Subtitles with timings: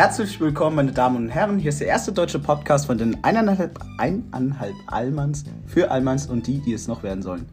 [0.00, 1.58] Herzlich willkommen, meine Damen und Herren.
[1.58, 6.58] Hier ist der erste deutsche Podcast von den eineinhalb, eineinhalb Allmanns für Allmanns und die,
[6.58, 7.46] die es noch werden sollen.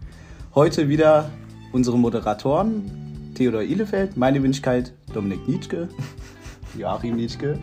[0.56, 1.30] Heute wieder
[1.74, 5.90] unsere Moderatoren Theodor Ihlefeld, meine Wenigkeit Dominik Nietzsche,
[6.78, 7.60] Joachim Nietzsche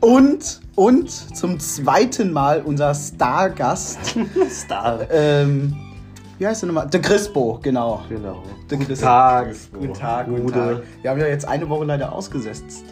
[0.00, 4.14] und, und zum zweiten Mal unser Stargast,
[4.50, 5.10] Star.
[5.10, 5.74] ähm,
[6.36, 6.90] wie heißt der nochmal?
[6.90, 8.02] Der Crispo, genau.
[8.10, 8.42] Genau.
[8.70, 9.06] Der Guten Crispo.
[9.06, 9.54] Tag.
[9.72, 10.58] Guten Tag, guten Gute.
[10.58, 10.82] Tag.
[11.00, 12.84] Wir haben ja jetzt eine Woche leider ausgesetzt.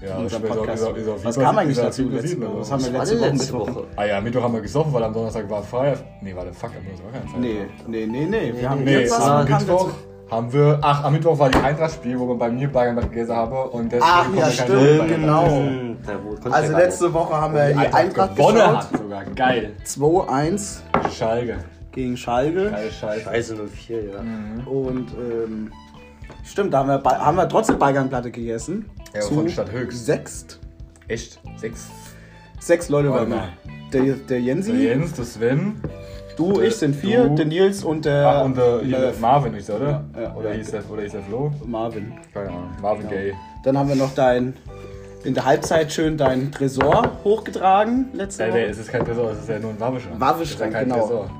[0.00, 0.82] Ja, aber- Podcast.
[0.82, 2.48] ist auch- ist auch- Was kam eigentlich dazu letzte Woche?
[2.50, 2.60] oder?
[2.60, 3.74] Was haben wir letzte Woche, letzte Mittwoch?
[3.76, 3.86] Woche?
[3.96, 6.04] Ah ja, Mittwoch haben wir gesoffen, weil am Donnerstag war Feiertag.
[6.22, 7.40] Nee, warte, fuck, am Donnerstag war kein Feiertag.
[7.86, 8.54] Nee, nee, nee, nee.
[8.58, 9.90] Wir haben Nee, jetzt was am Mittwoch
[10.30, 13.52] haben wir, ach, am Mittwoch war die Eintracht-Spiel, wo wir bei mir Bayern gegessen haben
[13.70, 15.62] und deswegen Ach, ja, kein stimmt, genau.
[16.50, 19.24] Also letzte Woche haben wir Die die Eintracht Eintracht gewonnen hat sogar.
[19.34, 19.72] Geil.
[19.84, 20.82] 2-1
[21.12, 21.56] Schalke.
[21.92, 22.70] gegen Schalke.
[22.70, 23.16] Geil Scheiße.
[23.16, 23.24] nicht.
[23.24, 24.20] Scheiße 04, ja.
[24.70, 25.72] Und ähm,
[26.44, 28.88] stimmt, da haben wir, haben wir trotzdem Bayernplatte gegessen.
[29.14, 30.06] Ja, von Stadt Höchst.
[30.06, 30.60] Sechst.
[31.08, 31.40] Echt?
[31.56, 31.88] Sechs.
[32.60, 33.48] Sechs Leute waren wir.
[33.92, 35.80] Der, der Jensi, Der Jens, der Sven.
[36.36, 37.34] du, der- ich sind vier, du.
[37.34, 40.04] der Nils und der, Ach, und der, äh, Marvin ist er, oder?
[40.14, 40.34] Ja, ja.
[40.36, 41.50] oder, hieß der, oder hieß der Flo?
[41.66, 42.12] Marvin.
[42.32, 42.70] Keine Ahnung.
[42.80, 43.34] Marvin Gay.
[43.64, 44.54] Dann haben wir noch dein,
[45.24, 48.58] in der Halbzeit schön dein Tresor hochgetragen letzte Nee, Woche.
[48.58, 50.20] nee, es ist kein Tresor, es ist ja nur ein Waffeschrank.
[50.20, 50.98] Waffeschrank, Es ist ja kein genau.
[51.00, 51.30] Tresor.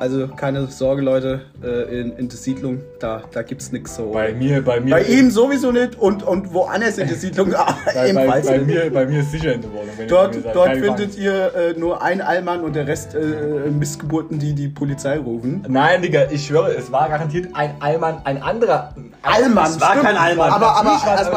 [0.00, 4.12] Also keine Sorge, Leute, äh, in, in der Siedlung, da, da gibt's nix so.
[4.12, 4.92] Bei mir, bei mir.
[4.92, 7.50] Bei ihm sowieso nicht und, und woanders in der Siedlung
[7.84, 8.66] bei, bei, ebenfalls bei, nicht.
[8.66, 9.90] mir, bei mir ist sicher in der Wohnung.
[10.08, 11.18] Dort, dort findet Angst.
[11.18, 15.66] ihr äh, nur ein Allmann und der Rest äh, Missgeburten, die die Polizei rufen.
[15.68, 18.94] Nein, Digga, ich schwöre, es war garantiert ein Allmann, ein anderer.
[19.20, 20.50] Allmann, Es war kein Allmann.
[20.50, 21.28] Aber, aber es ein als,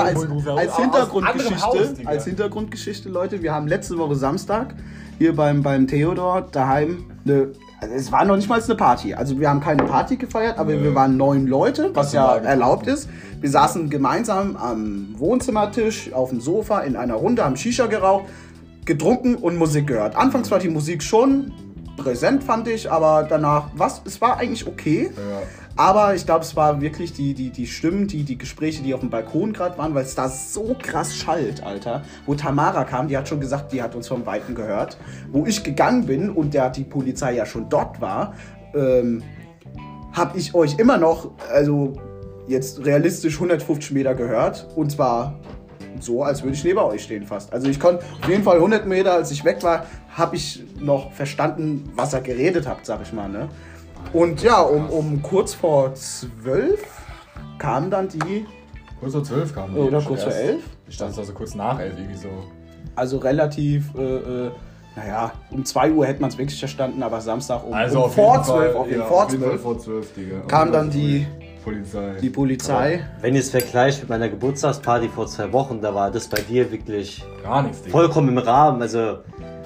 [0.48, 4.74] als aus Hintergrundgeschichte, Haus, als Hintergrundgeschichte, Leute, wir haben letzte Woche Samstag
[5.18, 7.50] hier beim, beim Theodor daheim eine,
[7.92, 9.14] es war noch nicht mal eine Party.
[9.14, 10.84] Also wir haben keine Party gefeiert, aber Nö.
[10.84, 13.10] wir waren neun Leute, was ja erlaubt ist.
[13.42, 18.26] Wir saßen gemeinsam am Wohnzimmertisch auf dem Sofa in einer Runde, haben Shisha geraucht,
[18.86, 20.16] getrunken und Musik gehört.
[20.16, 21.52] Anfangs war die Musik schon
[21.98, 25.12] präsent, fand ich, aber danach, was, es war eigentlich okay.
[25.16, 25.42] Ja.
[25.76, 29.00] Aber ich glaube, es war wirklich die, die, die Stimmen, die, die Gespräche, die auf
[29.00, 32.04] dem Balkon gerade waren, weil es da so krass schallt, Alter.
[32.26, 34.98] Wo Tamara kam, die hat schon gesagt, die hat uns vom Weiten gehört.
[35.32, 38.36] Wo ich gegangen bin und der, die Polizei ja schon dort war,
[38.76, 39.24] ähm,
[40.12, 41.94] habe ich euch immer noch, also
[42.48, 44.68] jetzt realistisch 150 Meter gehört.
[44.76, 45.40] Und zwar
[46.00, 47.52] so, als würde ich neben euch stehen fast.
[47.52, 51.12] Also ich konnte auf jeden Fall 100 Meter, als ich weg war, habe ich noch
[51.14, 53.30] verstanden, was er geredet hat, sag ich mal.
[53.30, 53.50] Ne?
[54.12, 56.80] Und ja, um, um kurz vor 12
[57.58, 58.46] kam dann die,
[59.00, 60.34] Kurz vor zwölf kam die oder kurz vor.
[60.34, 62.28] 11, Ich dachte, es war so kurz nach elf, irgendwie so.
[62.96, 64.02] also relativ, äh,
[64.48, 64.52] äh,
[64.96, 68.34] naja, um 2 Uhr hätte man es wirklich verstanden, aber Samstag um, Also um vor
[68.34, 70.40] jeden 12, Fall, auf jeden ja, vor auf jeden Fall 12 vor zwölf, Digga.
[70.42, 71.26] Auf kam dann die,
[71.64, 72.14] Polizei.
[72.22, 73.04] die Polizei.
[73.22, 76.72] Wenn ihr es vergleicht mit meiner Geburtstagsparty vor zwei Wochen, da war das bei dir
[76.72, 77.92] wirklich Gar nichts, Digga.
[77.92, 79.18] vollkommen im Rahmen, also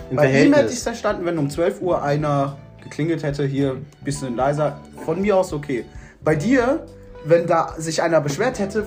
[0.09, 0.83] im Bei ihm hätte ich Verhältnis.
[0.83, 2.55] verstanden, wenn um 12 Uhr einer
[2.89, 4.79] geklingelt hätte, hier ein bisschen leiser.
[5.05, 5.85] Von mir aus okay.
[6.23, 6.85] Bei dir,
[7.25, 8.85] wenn da sich einer beschwert hätte,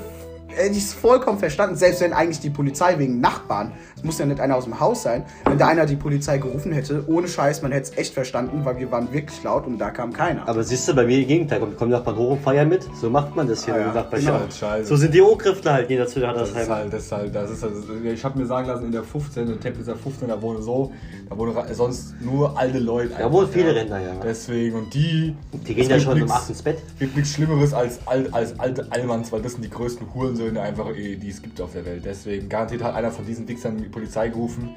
[0.49, 1.77] hätte ich es vollkommen verstanden.
[1.77, 5.03] Selbst wenn eigentlich die Polizei wegen Nachbarn, es muss ja nicht einer aus dem Haus
[5.03, 8.65] sein, wenn da einer die Polizei gerufen hätte, ohne Scheiß, man hätte es echt verstanden,
[8.65, 10.49] weil wir waren wirklich laut und da kam keiner.
[10.49, 12.88] Aber siehst du, bei mir im Gegenteil, kommt, kommt Nachbarn hoch und feiern mit.
[12.99, 14.27] So macht man das hier Ah ja, der Nachbarschaft.
[14.27, 14.41] genau.
[14.41, 14.88] Halt scheiße.
[14.88, 16.69] So sind die Ohrgriften halt, jeder zu der Das ist Heim.
[16.71, 17.72] halt, das ist halt, das ist halt,
[18.05, 20.93] ich habe mir sagen lassen, in der 15, in Teplitzer 15, da wohnen so,
[21.28, 23.12] da wohnen sonst nur alte Leute.
[23.19, 24.12] Da wohnen viele Rentner, ja.
[24.25, 25.37] Deswegen, und die.
[25.67, 26.78] Die gehen ja schon um nix- 8 ins Bett.
[26.99, 30.88] gibt nichts Schlimmeres als, alt, als alte Allmanns, weil das sind die größten Hurensöhne einfach,
[30.97, 32.03] eh, die es gibt auf der Welt.
[32.05, 34.70] Deswegen garantiert hat einer von diesen Wichsern die Polizei gerufen,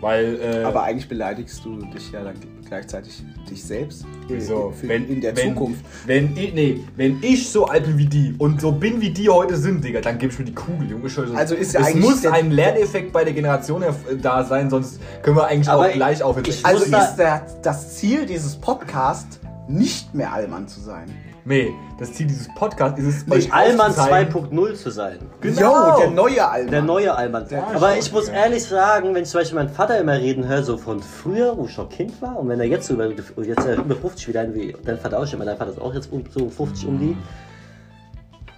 [0.00, 0.38] weil.
[0.40, 2.34] Äh, Aber eigentlich beleidigst du dich ja dann
[2.68, 4.70] gleichzeitig dich selbst äh, Wieso?
[4.70, 5.84] für, in der wenn, Zukunft.
[6.06, 9.28] Wenn ich, nee, wenn ich so alt bin wie die und so bin wie die
[9.28, 11.04] heute sind, Digga, dann gebe ich mir die Kugel, Junge.
[11.36, 14.70] Also ist ja es eigentlich muss der- ein Lerneffekt bei der Generation erf- da sein,
[14.70, 16.46] sonst können wir eigentlich auch gleich aufhören.
[16.62, 21.10] Also muss da- ist der, das Ziel dieses Podcasts nicht mehr Allmann zu sein.
[21.44, 25.18] Nee, das Ziel dieses Podcasts ist es, Nicht euch Allmann aufzuzeigen- 2.0 zu sein.
[25.40, 25.90] Genau.
[25.90, 26.70] Yo, der neue Allmann.
[26.70, 27.48] Der neue Allmann.
[27.48, 28.34] Der- Aber ich muss Ja.
[28.34, 31.66] ehrlich sagen, wenn ich zum Beispiel meinen Vater immer reden höre, so von früher, wo
[31.66, 34.54] ich noch Kind war, und wenn er jetzt so über, jetzt äh, über 50 wieder,
[34.54, 36.98] wie dein Vater auch schon, weil dein Vater ist auch jetzt um, so 50 um
[36.98, 37.16] die,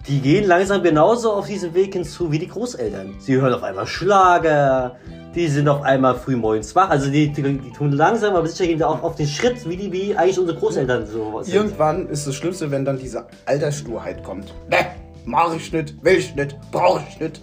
[0.07, 3.15] die gehen langsam genauso auf diesen Weg hinzu wie die Großeltern.
[3.21, 4.97] Sie hören auf einmal Schlager,
[5.35, 8.67] die sind auf einmal früh morgens wach, also die, die, die tun langsam, aber sicher
[8.67, 11.55] gehen da auch auf den Schritt, wie die, wie eigentlich unsere Großeltern so sind.
[11.55, 14.55] Irgendwann ist das Schlimmste, wenn dann diese Alterssturheit kommt.
[14.71, 14.87] Ne,
[15.25, 17.41] mach ich nicht, will ich nicht, brauche ich nicht.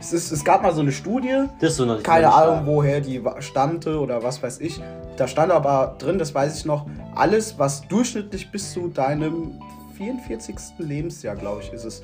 [0.00, 3.22] Es, ist, es gab mal so eine Studie, Das ist so keine Ahnung, woher die
[3.38, 4.80] stammte oder was weiß ich.
[5.16, 9.60] Da stand aber drin, das weiß ich noch, alles, was durchschnittlich bis zu deinem
[9.96, 10.56] 44.
[10.78, 12.02] Lebensjahr, glaube ich, ist es,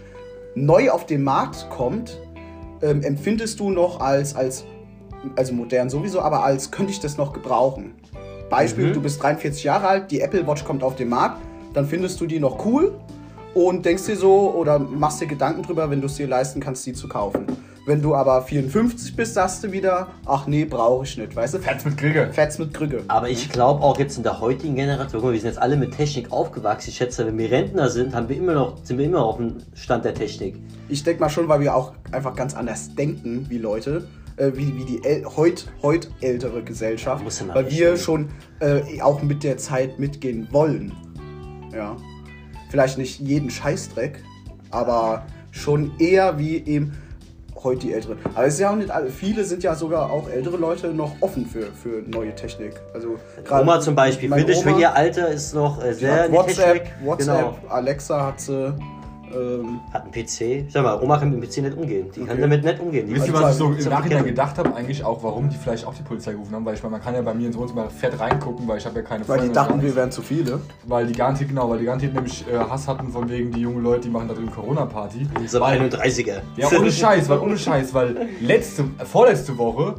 [0.54, 2.18] neu auf den Markt kommt,
[2.82, 4.64] ähm, empfindest du noch als, als
[5.36, 7.94] also modern sowieso, aber als könnte ich das noch gebrauchen.
[8.50, 11.38] Beispiel, du bist 43 Jahre alt, die Apple Watch kommt auf den Markt,
[11.74, 12.98] dann findest du die noch cool
[13.54, 16.86] und denkst dir so oder machst dir Gedanken drüber, wenn du es dir leisten kannst,
[16.86, 17.46] die zu kaufen.
[17.88, 21.58] Wenn du aber 54 bist, sagst du wieder, ach nee, brauche ich nicht, weißt du?
[21.58, 22.30] Fetz mit Krieger.
[22.34, 23.02] Fetz mit Krüge.
[23.08, 26.30] Aber ich glaube auch jetzt in der heutigen Generation, wir sind jetzt alle mit Technik
[26.30, 26.90] aufgewachsen.
[26.90, 29.36] Ich schätze, wenn wir Rentner sind, haben wir immer noch, sind wir immer noch auf
[29.38, 30.56] dem Stand der Technik.
[30.90, 34.06] Ich denke mal schon, weil wir auch einfach ganz anders denken wie Leute,
[34.38, 38.30] äh, wie, wie die äl heut, heut ältere Gesellschaft, ja weil wir schon
[38.60, 40.92] äh, auch mit der Zeit mitgehen wollen.
[41.72, 41.96] Ja.
[42.70, 44.22] Vielleicht nicht jeden Scheißdreck,
[44.70, 46.92] aber schon eher wie eben
[47.64, 48.18] heute die Älteren.
[48.34, 51.12] Aber es ist ja auch nicht alle, viele sind ja sogar auch ältere Leute noch
[51.20, 52.74] offen für, für neue Technik.
[52.94, 56.84] Also gerade Oma zum Beispiel, finde ich, für ihr Alter ist noch äh, sehr WhatsApp,
[56.84, 56.92] Technik.
[57.04, 57.72] WhatsApp, Genau.
[57.72, 58.74] Alexa hat sie.
[59.34, 60.70] Ähm, Hat einen PC.
[60.72, 62.06] Sag mal, Oma kann mit dem PC nicht umgehen.
[62.14, 62.40] Die kann Okay.
[62.40, 63.06] damit nicht umgehen.
[63.06, 64.74] Die Wisst ihr, was ich so im Nachhinein gedacht habe?
[64.74, 67.14] Eigentlich auch, warum die vielleicht auch die Polizei gerufen haben, weil ich meine, man kann
[67.14, 69.54] ja bei mir ins Wohnzimmer fett reingucken, weil ich habe ja keine weil die Freunde,
[69.54, 70.60] dachten, wir wären zu viele.
[70.86, 73.82] Weil die garantiert, genau, weil die garantiert nämlich äh, Hass hatten von wegen, die jungen
[73.82, 75.26] Leute, die machen da drüben Corona-Party.
[75.52, 76.40] Weil- 31er.
[76.56, 79.94] Ja, ohne Scheiß, weil ohne Scheiß, weil letzte, äh, vorletzte Woche,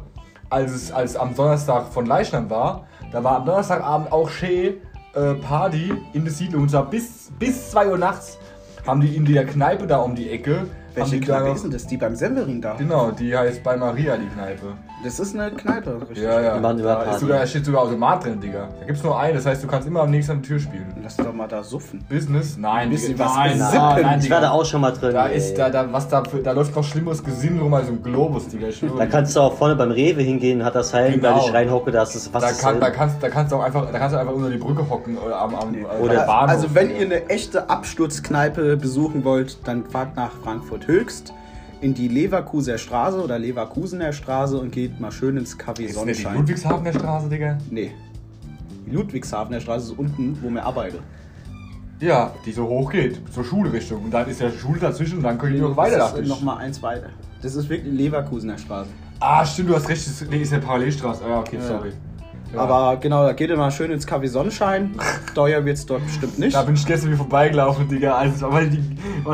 [0.48, 4.74] als es als am Donnerstag von Leichnam war, da war am Donnerstagabend auch schön
[5.14, 6.62] äh, Party in der Siedlung.
[6.62, 8.38] Und zwar bis, bis 2 Uhr nachts
[8.86, 10.66] haben die in der Kneipe da um die Ecke.
[10.94, 11.86] Welche Kneipe ist denn das?
[11.86, 12.74] Die beim Semmerin da?
[12.74, 14.74] Genau, die heißt bei Maria, die Kneipe.
[15.04, 16.18] Das ist eine Kneipe, richtig.
[16.24, 16.54] Ja, ja.
[16.56, 17.20] Die machen immer da, ist Party.
[17.20, 18.68] sogar, da steht sogar Automat drin, Digga.
[18.80, 20.86] Da gibt's nur einen, das heißt, du kannst immer am nächsten an die Tür spielen.
[21.02, 22.04] Lass doch mal da suffen.
[22.08, 22.56] Business?
[22.58, 23.78] Nein, Bisschen Digga, was nein, besippen.
[23.80, 25.14] nein, nein, Ich war da auch schon mal drin.
[25.14, 25.36] Da ey.
[25.38, 28.48] ist da, da was da für, da läuft noch schlimmeres Gesindel rum als ein Globus,
[28.48, 28.68] Digga.
[28.68, 31.38] Ich schwöre Da kannst du auch vorne beim Rewe hingehen, hat das Heim, Genau.
[31.38, 33.56] da ich reinhocke, da ist das was Da, ist kann, da, kannst, da kannst du
[33.56, 36.16] auch einfach, da kannst du einfach unter die Brücke hocken oder am, am äh, Oder-
[36.16, 36.50] beim Bahnhof.
[36.50, 41.32] Also wenn ihr eine echte Absturzkneipe besuchen wollt, dann fahrt nach Frankfurt Höchst
[41.80, 45.88] in die Leverkusener Straße oder Leverkusener Straße und geht mal schön ins Café ist nicht
[45.88, 46.36] die Sonnenschein.
[46.36, 47.58] Ludwigshafen der Straße, Digga?
[47.70, 47.92] Nee.
[48.86, 50.98] Die Ludwigshafener Straße ist unten, wo wir arbeiten.
[52.00, 54.04] Ja, die so hoch geht, zur Schulrichtung.
[54.04, 56.28] Und dann ist ja Schule dazwischen und dann könnt ihr noch weiter, das ist ich.
[56.28, 57.10] noch mal eins weiter.
[57.42, 58.90] Das ist wirklich Leverkusener Straße.
[59.20, 61.22] Ah, stimmt, du hast recht, das ist- nee, ist ja Parallelstraße.
[61.24, 61.62] Ah, okay, Ja.
[61.66, 61.92] sorry.
[62.52, 62.60] Ja.
[62.60, 64.94] Aber genau, da geht mal schön ins Café Sonnenschein.
[65.34, 66.54] Teuer wird's dort bestimmt nicht.
[66.54, 68.16] Da bin ich gestern wieder vorbeigelaufen, Digga.
[68.16, 68.82] Also, aber die,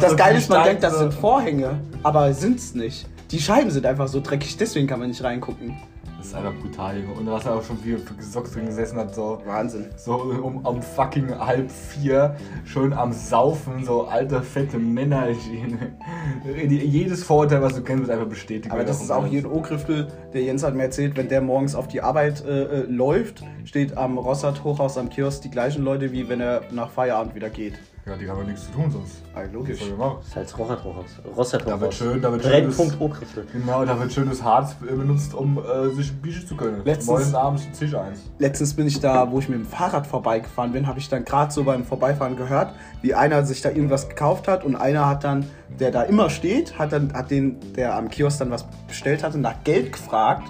[0.01, 3.07] Das Geile ist, man denkt, das sind Vorhänge, aber sind's nicht.
[3.31, 5.77] Die Scheiben sind einfach so dreckig, deswegen kann man nicht reingucken.
[6.19, 7.13] Das ist einfach brutal, Junge.
[7.13, 9.41] Und was er auch schon wieder für gesockt drin gesessen hat, so.
[9.45, 9.87] Wahnsinn.
[9.97, 15.29] So um, um fucking halb vier, schön am Saufen, so alte, fette Männer.
[16.57, 18.73] Jedes Vorurteil, was du kennst, wird einfach bestätigt.
[18.73, 21.75] Aber das ist auch hier in Ogriftel, der Jens hat mir erzählt, wenn der morgens
[21.75, 26.13] auf die Arbeit äh, äh, läuft, steht am Rossard Hochhaus am Kiosk die gleichen Leute,
[26.13, 27.75] wie wenn er nach Feierabend wieder geht.
[28.09, 29.17] Ja, die haben ja nichts zu tun sonst.
[29.35, 29.81] Ah, logisch.
[29.81, 31.07] Das ist halt Rochert Rochhaus.
[31.37, 32.53] Rossert Da wird schön, da wird schön.
[32.53, 33.45] Brennpunkt Okriftel.
[33.53, 36.83] Genau, da wird schönes Harz äh, benutzt, um äh, sich ein Bierchen zu können.
[36.85, 38.21] Letztens- abends ein Tisch eins.
[38.39, 41.53] Letztens bin ich da, wo ich mit dem Fahrrad vorbeigefahren bin, habe ich dann gerade
[41.53, 45.45] so beim Vorbeifahren gehört, wie einer sich da irgendwas gekauft hat und einer hat dann,
[45.81, 49.39] der da immer steht, hat dann, hat den, der am Kiosk dann was bestellt hatte,
[49.39, 50.45] nach Geld gefragt.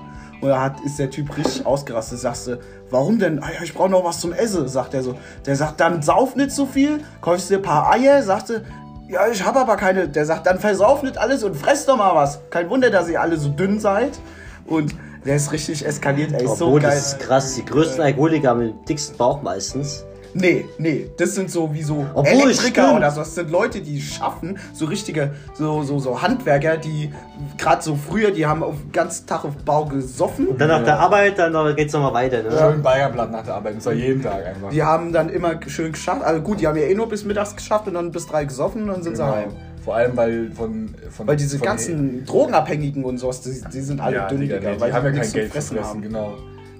[0.46, 2.20] Und da hat, ist der Typ richtig ausgerastet.
[2.20, 2.60] Sagst du,
[2.90, 3.43] warum denn?
[3.43, 5.16] Ah ja, ich brauche noch was zum Essen, sagt er so.
[5.44, 8.64] Der sagt, dann sauf nicht so viel, kaufst dir ein paar Eier, sagte,
[9.08, 10.08] ja, ich habe aber keine.
[10.08, 12.38] Der sagt, dann versauf nicht alles und fress doch mal was.
[12.50, 14.19] Kein Wunder, dass ihr alle so dünn seid.
[14.67, 16.93] Und der ist richtig eskaliert, ey, ist so Obwohl, geil.
[16.93, 17.55] das ist krass.
[17.56, 20.05] Die größten Alkoholiker haben den dicksten Bauch meistens.
[20.38, 22.98] Nee, nee, das sind so wie so Obwohl, Elektriker stimmt.
[22.98, 23.20] oder so.
[23.20, 27.10] Das sind Leute, die schaffen, so richtige, so, so, so Handwerker, die
[27.58, 30.48] gerade so früher, die haben auf den ganzen Tag auf Bau gesoffen.
[30.48, 32.43] Und dann nach der Arbeit, dann noch- geht's nochmal weiter.
[32.43, 32.50] Ne?
[32.56, 33.74] Schön Bayernblatt nach der Arbeit.
[33.74, 34.70] Und zwar jeden Tag einfach.
[34.70, 36.22] Die haben dann immer schön geschafft.
[36.22, 38.82] Also gut, die haben ja eh nur bis mittags geschafft und dann bis drei gesoffen
[38.82, 39.32] und dann sind Genau.
[39.32, 39.48] sie heim.
[39.84, 40.94] Vor allem, weil von.
[41.10, 44.58] von Weil diese von ganzen Drogenabhängigen und sowas, die, die sind alle ja, dünn, Digga,
[44.58, 46.02] nee, weil die haben ja kein nichts Geld zu fressen fressen, haben.
[46.02, 46.34] genau.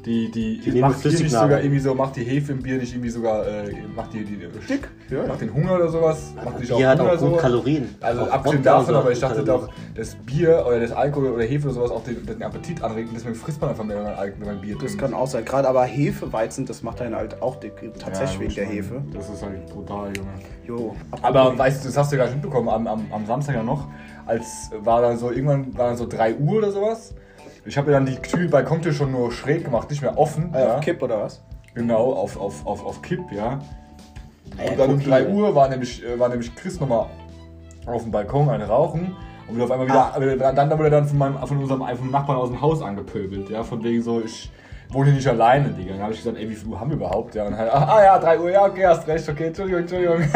[0.07, 3.11] Die, die, Die macht nicht sogar irgendwie so, macht die Hefe im Bier nicht irgendwie
[3.11, 4.37] sogar, äh, macht die, die
[4.69, 5.27] Dick, ja, ja.
[5.27, 7.39] macht den Hunger oder sowas, macht nicht Bier hat Hunger auch gut.
[7.41, 7.89] Kalorien.
[8.01, 9.67] Also Auch abgesehen davon, aber hat ich dachte Kalorien.
[9.69, 13.09] doch, das Bier oder das Alkohol oder Hefe oder sowas auch den, den Appetit anregt
[13.09, 14.99] und deswegen frisst man einfach mehr, wenn man, wenn man Bier Das trinkt.
[15.01, 15.45] kann auch sein.
[15.45, 17.73] Gerade aber Hefeweizen, das macht einen halt auch dick.
[17.99, 19.03] Tatsächlich Ja, wegen der Hefe.
[19.13, 20.29] Das ist halt brutal, Junge.
[20.69, 20.95] Jo.
[21.23, 23.89] Aber weißt du, das hast du gar nicht mitbekommen, am, am, am Samstag ja noch,
[24.25, 27.13] als war dann so, irgendwann war dann so 3 Uhr oder sowas.
[27.67, 30.51] Ich habe ja dann die Tür schon nur schräg gemacht, nicht mehr offen.
[30.53, 30.75] Ah, ja.
[30.77, 31.43] auf Kipp oder was?
[31.75, 33.59] Genau, auf, auf, auf, auf Kipp, ja.
[34.57, 35.31] Ja, Und dann um guck 3 hier.
[35.31, 37.07] Uhr war nämlich, äh, war nämlich Chris nochmal
[37.87, 39.17] auf dem Balkon ein Rauchen
[39.49, 40.15] und wieder auf einmal Ah.
[40.19, 42.83] wieder, äh, dann wurde er dann von, meinem, von unserem vom Nachbarn aus dem Haus
[42.83, 44.51] angepöbelt, ja, von wegen so, ich
[44.91, 45.95] wohne nicht alleine, Digga.
[45.95, 47.35] Dann habe ich gesagt, ey, wie viel Uhr haben wir überhaupt?
[47.35, 50.17] Ja, und halt, ah ja, 3 Uhr, ja, okay, hast recht, okay, Entschuldigung, Entschuldigung.
[50.23, 50.33] und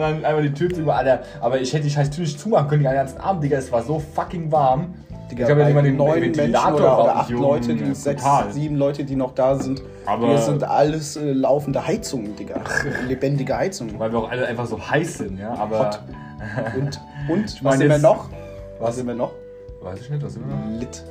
[0.00, 2.82] dann einmal die Tür zu, Alter, aber ich hätte die scheiß Tür nicht zumachen können
[2.82, 4.94] den ganzen Abend, Digga, es war so fucking warm.
[5.30, 7.94] Digga, Ich hab ja nicht mal den Menschen Ventilator oder, auf oder acht Leute, die
[7.94, 8.52] sechs, brutal.
[8.52, 9.82] sieben Leute, die noch da sind.
[10.06, 12.60] Aber- wir sind alles äh, laufende Heizungen, Digga.
[13.06, 13.98] Lebendige Heizungen.
[13.98, 15.54] Weil wir auch alle einfach so heiß sind, ja.
[15.54, 15.78] Aber.
[15.86, 16.00] Hot.
[16.76, 18.28] Und, und was sind wir noch?
[18.78, 18.96] Was Was?
[18.96, 19.32] sind wir noch?
[19.82, 20.80] Weiß ich nicht, was sind wir noch?
[20.80, 21.04] Lit.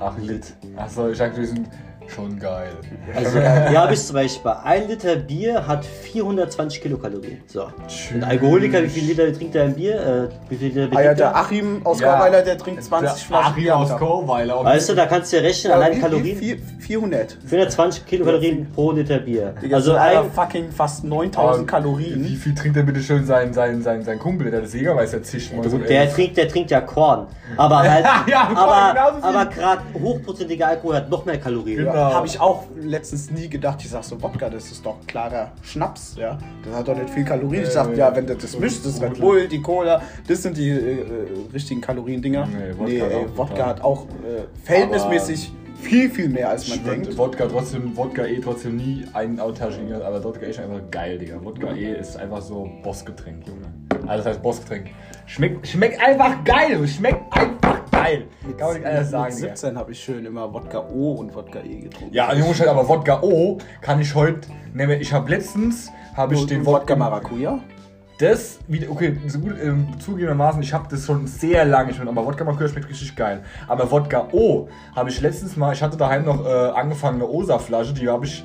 [0.00, 0.54] Ach, Lit.
[0.76, 1.68] Achso, ich dachte, wir sind
[2.10, 2.68] schon geil.
[3.14, 7.40] Also, hier habe ich zum Beispiel, ein Liter Bier hat 420 Kilokalorien.
[7.46, 7.66] So.
[8.14, 10.28] Ein Alkoholiker, wie viel Liter trinkt er ein Bier?
[10.30, 11.36] Äh, wie viel Liter Ah ja, der er?
[11.36, 12.12] Achim aus Ja.
[12.14, 13.98] Chorweiler, der trinkt 20 Der Flaschen Achim Bier aus Tag.
[13.98, 14.64] Chorweiler.
[14.64, 16.38] Weißt du, da kannst du ja rechnen, Ja, allein wie- wie- Kalorien.
[16.38, 17.36] vier- 400.
[17.46, 19.54] 420 Kilokalorien pro Liter Bier.
[19.62, 22.24] Digga, Also ein fucking fast 9000 Wie Kalorien.
[22.24, 25.52] viel trinkt denn bitte schön sein, sein, sein, sein Kumpel, der das Jägermeister zischt?
[25.54, 27.26] mal so der trinkt, der trinkt ja Korn.
[27.56, 31.78] Aber halt, Ja, aber, aber gerade hochprozentiger Alkohol hat noch mehr Kalorien.
[31.78, 31.92] Genau.
[32.00, 33.78] Habe ich auch letztens nie gedacht.
[33.82, 36.38] Ich sag so, Wodka, das ist doch klarer Schnaps, ja.
[36.64, 37.62] Das hat doch nicht viel Kalorien.
[37.64, 40.56] Ich sag, Äh, ja, wenn du das mischt, das Red Bull, die Cola, das sind
[40.56, 41.04] die äh, äh,
[41.52, 42.46] richtigen Kaloriendinger.
[42.46, 46.68] Nee, Wodka Nee, hat ey, auch Wodka hat auch äh, verhältnismäßig viel, viel mehr, als
[46.68, 47.16] man denkt.
[47.18, 51.36] Wodka trotzdem, Wodka eh trotzdem nie einen austauschen, aber Wodka eh ist einfach geil, Digga.
[51.42, 53.66] Wodka eh ist einfach so Bossgetränk, Junge.
[54.08, 54.86] Also das heißt Bossgetränk.
[55.26, 57.65] Schmeckt, schmeckt einfach geil, schmeckt einfach
[58.06, 58.26] geil.
[58.56, 59.56] Kann man nicht anders sagen, Mit Digga.
[59.56, 62.14] 17 habe ich schön immer Wodka O und Wodka E getrunken.
[62.14, 64.48] Ja, Junge, aber Wodka O kann ich heute.
[65.00, 67.60] Ich habe letztens, habe ich den Wodka Wodka Maracuja.
[68.18, 72.24] Das, wieder, okay, so gut, ähm, zugegebenermaßen, ich habe das schon sehr lange schon, aber
[72.24, 73.42] Wodka Maracuja schmeckt richtig geil.
[73.68, 77.92] Aber Wodka O habe ich letztens mal, ich hatte daheim noch äh, angefangen eine Osa-Flasche,
[77.92, 78.42] die habe ich,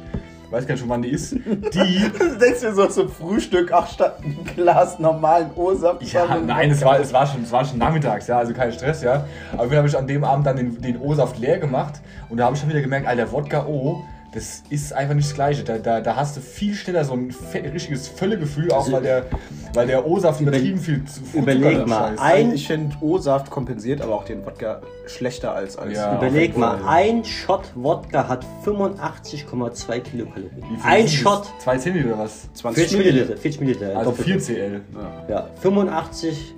[0.51, 1.31] weiß gar nicht schon wann die ist,
[1.73, 6.03] die, Du denkst dir so zum Frühstück, ach, statt ein Glas normalen O-Saft.
[6.03, 9.01] ja, nein, es war, es, war schon, es war schon nachmittags, ja, also kein Stress,
[9.01, 9.25] ja.
[9.53, 12.45] Aber dann habe ich an dem Abend dann den, den O-Saft leer gemacht und da
[12.45, 15.63] habe ich schon wieder gemerkt, Alter, Wodka O, das ist einfach nicht das Gleiche.
[15.63, 17.33] Da, da, da hast du viel schneller so ein
[17.73, 19.25] richtiges Völlegefühl, auch weil der,
[19.73, 24.15] weil der O-Saft übertrieben viel zu überleg Zucker mal, ein- Ich finde, O-Saft kompensiert aber
[24.15, 25.93] auch den Wodka schlechter als als.
[25.97, 26.15] Ja.
[26.17, 26.87] Überleg mal, Fall.
[26.87, 30.51] ein Shot Wodka hat 85,2 Kilokalorien.
[30.69, 31.63] Wie viel Ein Shot, das?
[31.63, 32.49] 2 Zentiliter oder was?
[32.73, 33.97] 40 Milliliter, 40 Milliliter.
[33.97, 34.27] Also doppelt.
[34.27, 34.81] 4 CL.
[35.27, 36.55] Ja, 85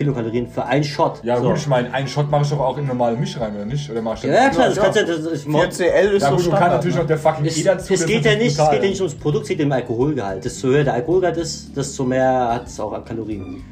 [0.00, 1.22] Kilokalorien für ein Shot.
[1.22, 1.48] Ja So.
[1.50, 3.90] gut, ich meine, einen Shot mache ich doch auch in normale Misch rein, oder nicht?
[3.90, 4.30] Oder mach ich das?
[4.30, 6.68] Ja, klar, das kannst du ja, das ist 4CL ist Ja so gut, du kannst
[6.70, 7.00] natürlich ne?
[7.02, 7.92] noch der fucking Es, E dazu.
[7.92, 10.42] es das geht ja nicht, es geht ja nicht ums Produkt, es geht um Alkoholgehalt.
[10.42, 13.62] Desto höher der Alkoholgehalt ist, desto mehr hat es auch an Kalorien.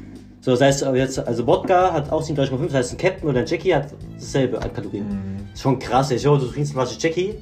[0.41, 3.45] So, das heißt, jetzt, also Wodka hat auch 37,5, das heißt, ein Captain oder ein
[3.47, 5.07] Jackie hat dasselbe an Kalorien.
[5.07, 5.47] Mhm.
[5.51, 6.19] Ist schon krass, ey.
[6.19, 7.33] Schau, du trinkst eine Flasche Jackie.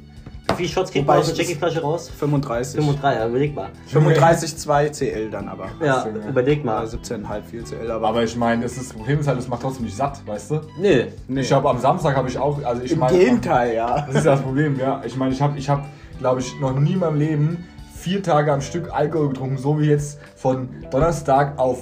[0.49, 2.09] Wie viele Shots kriegt man aus der Jackie-Flasche raus?
[2.17, 2.79] 35.
[2.79, 3.69] 35, ja, überleg mal.
[3.87, 5.67] 35 2 CL dann aber.
[5.79, 6.29] Ja, ja.
[6.29, 6.85] überleg Ja, mal.
[6.85, 9.61] 17,5 4 CL, aber, Aber ich meine, das, ist- das Problem ist halt, es macht
[9.61, 10.61] trotzdem nicht satt, weißt du?
[10.79, 11.05] Nö.
[11.27, 11.41] nee.
[11.41, 14.01] Ich habe am Samstag habe ich auch, also ich im meine, Gegenteil, ja.
[14.07, 15.01] das ist ja das Problem, ja.
[15.05, 15.83] Ich meine, ich habe, ich habe,
[16.19, 19.85] glaube ich, noch nie in meinem Leben vier Tage am Stück Alkohol getrunken, so wie
[19.89, 21.79] jetzt von Donnerstag auf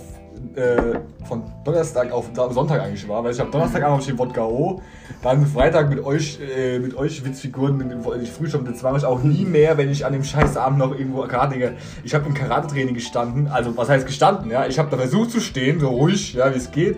[0.56, 4.82] äh, von Donnerstag auf Sonntag eigentlich war, weil ich habe Donnerstagabend auf den Wodka O,
[5.22, 9.06] dann Freitag mit euch, äh, mit euch Witzfiguren, mit dem ich Frühstück, das mache ich
[9.06, 12.94] auch nie mehr, wenn ich an dem Scheißabend noch irgendwo Karate, ich habe im Karate-Training
[12.94, 16.54] gestanden, also was heißt gestanden, ja, ich habe da versucht zu stehen, so ruhig, ja,
[16.54, 16.98] wie es geht.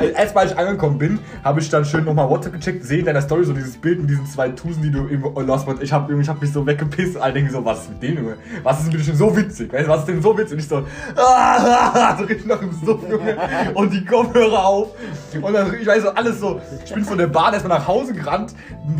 [0.00, 3.20] Erst mal ich angekommen bin, habe ich dann schön nochmal WhatsApp gecheckt, sehe in deiner
[3.20, 5.82] Story so dieses Bild mit diesen zwei Tusen, die du irgendwo lost hast.
[5.82, 8.36] Ich habe hab mich so weggepisst, alle denken so, was ist mit dem, Junge?
[8.62, 9.70] Was ist bitte schon so witzig?
[9.70, 10.54] Weißt was ist denn so witzig?
[10.54, 13.36] Und ich so, ah, so richtig noch im Suff, Junge.
[13.74, 14.88] Und die Kopfhörer auf.
[15.40, 18.14] Und dann, ich weiß so, alles so, ich bin von der Bahn erstmal nach Hause
[18.14, 18.54] gerannt,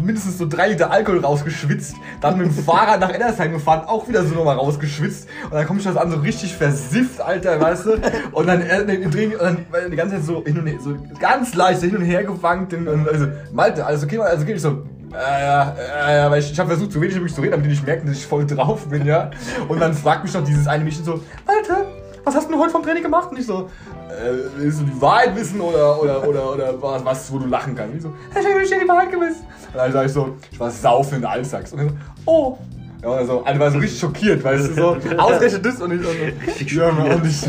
[0.05, 4.25] mindestens so drei Liter Alkohol rausgeschwitzt, dann mit dem Fahrrad nach Ennersheim gefahren, auch wieder
[4.25, 5.27] so nochmal rausgeschwitzt.
[5.45, 7.93] Und dann komme ich das an, so richtig versifft, Alter, weißt du?
[8.33, 11.55] Und dann, äh, im und dann die ganze Zeit so hin und her, so ganz
[11.55, 12.75] leicht hin und her gewankt.
[12.75, 14.83] Und, also, Malte, alles okay, also geht ich so.
[15.13, 15.77] Äh, ja,
[16.11, 17.87] ja, weil ich, ich habe versucht, so wenig wie möglich zu reden, damit die nicht
[17.87, 19.31] merken, dass ich voll drauf bin, ja.
[19.69, 21.87] Und dann fragt mich noch dieses eine Mädchen so, Malte,
[22.25, 23.31] was hast du denn heute vom Training gemacht?
[23.31, 23.69] Und ich so,
[24.09, 27.75] äh, willst du die Wahrheit wissen oder, oder, oder, oder was, was, wo du lachen
[27.75, 27.93] kannst?
[27.93, 29.45] Und ich so, ich habe die Wahrheit gewissen.
[29.73, 31.73] Und dann sag ich so, ich war saufen in Alsax.
[31.73, 31.95] Und er so,
[32.27, 32.59] oh.
[33.03, 36.73] Ja, also, also war so richtig schockiert, weißt du, so, ausgerechnet das und ich, und,
[36.73, 37.43] ja, und ich,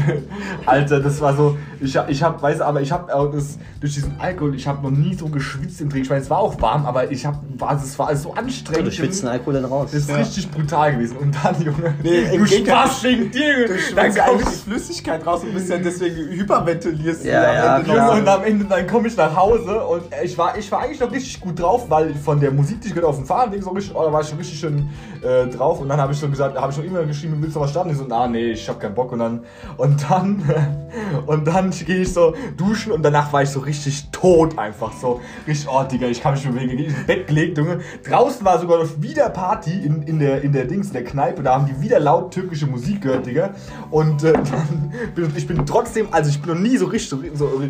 [0.66, 3.94] Alter, das war so, ich, ich hab, weißt du, aber ich hab auch das, durch
[3.94, 6.60] diesen Alkohol, ich hab noch nie so geschwitzt im Training, ich meine, es war auch
[6.60, 8.88] warm, aber ich hab, war, es war alles so anstrengend.
[8.88, 9.92] Du schwitzt den Alkohol dann raus.
[9.92, 11.18] Das ist richtig brutal gewesen.
[11.18, 12.46] Und dann, Junge, Nee, du.
[12.48, 16.30] Spaß wegen dir, Du dann schwitzt eigentlich kommst die Flüssigkeit raus und bist ja deswegen
[16.32, 17.26] hyperventilierst.
[17.26, 20.36] du Ja, am ja, Ende und am Ende dann komme ich nach Hause und ich
[20.36, 23.10] war, ich war eigentlich noch richtig gut drauf, weil von der Musik, die ich gehört
[23.10, 24.90] auf dem Fahrrad, so richtig, oh, da war ich schon richtig schön
[25.22, 27.60] äh, drauf und dann habe ich so gesagt, habe ich noch immer geschrieben, willst du
[27.60, 27.90] was starten?
[27.90, 29.42] Ich so, na nee, ich habe keinen Bock und dann
[29.78, 30.44] und dann
[31.26, 35.22] und dann gehe ich so duschen und danach war ich so richtig tot einfach so
[35.48, 37.80] richtig, oh Digga, ich kann mich nicht bewegen, ich ins Bett gelegt, Junge.
[38.04, 41.44] Draußen war sogar noch wieder Party in, in der in der Dings, in der Kneipe,
[41.44, 43.54] da haben die wieder laut türkische Musik gehört, Digga.
[43.92, 47.20] Und äh, dann bin ich bin trotzdem, also ich bin noch nie so richtig so,
[47.34, 47.62] so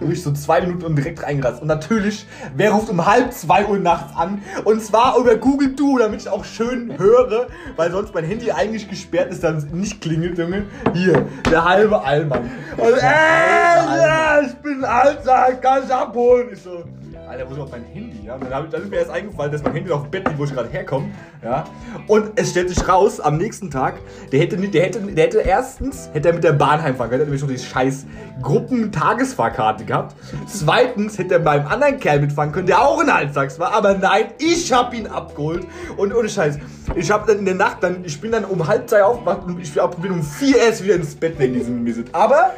[0.00, 1.62] Wirklich so zwei Minuten und direkt reingerast.
[1.62, 4.42] Und natürlich, wer ruft um halb zwei Uhr nachts an?
[4.64, 8.88] Und zwar über Google Du, damit ich auch schön höre, weil sonst mein Handy eigentlich
[8.88, 10.64] gesperrt ist, damit es nicht klingelt, Junge.
[10.94, 12.50] Hier, der halbe Allmann.
[12.76, 16.48] Und äh, ja, ich bin Alter, kann ich abholen.
[16.52, 16.84] Ich so,
[17.28, 18.24] Alter, wo ist mein Handy?
[18.24, 18.38] Ja?
[18.38, 20.44] Dann, ich, dann ist mir erst eingefallen, dass mein Handy noch im Bett liegt, wo
[20.44, 21.08] ich gerade herkomme.
[21.42, 21.64] Ja?
[22.06, 23.94] Und es stellt sich raus, am nächsten Tag,
[24.30, 27.30] der hätte, der hätte, der hätte erstens, hätte er mit der Bahn heimfahren können, hätte
[27.30, 28.06] nämlich schon die scheiß
[28.42, 30.14] Gruppen-Tagesfahrkarte gehabt.
[30.46, 33.72] Zweitens hätte er bei einem anderen Kerl mitfahren können, der auch in Halbtags war.
[33.74, 35.66] Aber nein, ich hab ihn abgeholt.
[35.96, 36.58] Und ohne Scheiß,
[36.94, 39.60] ich hab dann in der Nacht, dann, ich bin dann um halb zwei aufgewacht und
[39.60, 42.04] ich bin um vier erst wieder ins Bett wegen diesem Mist.
[42.12, 42.52] Aber,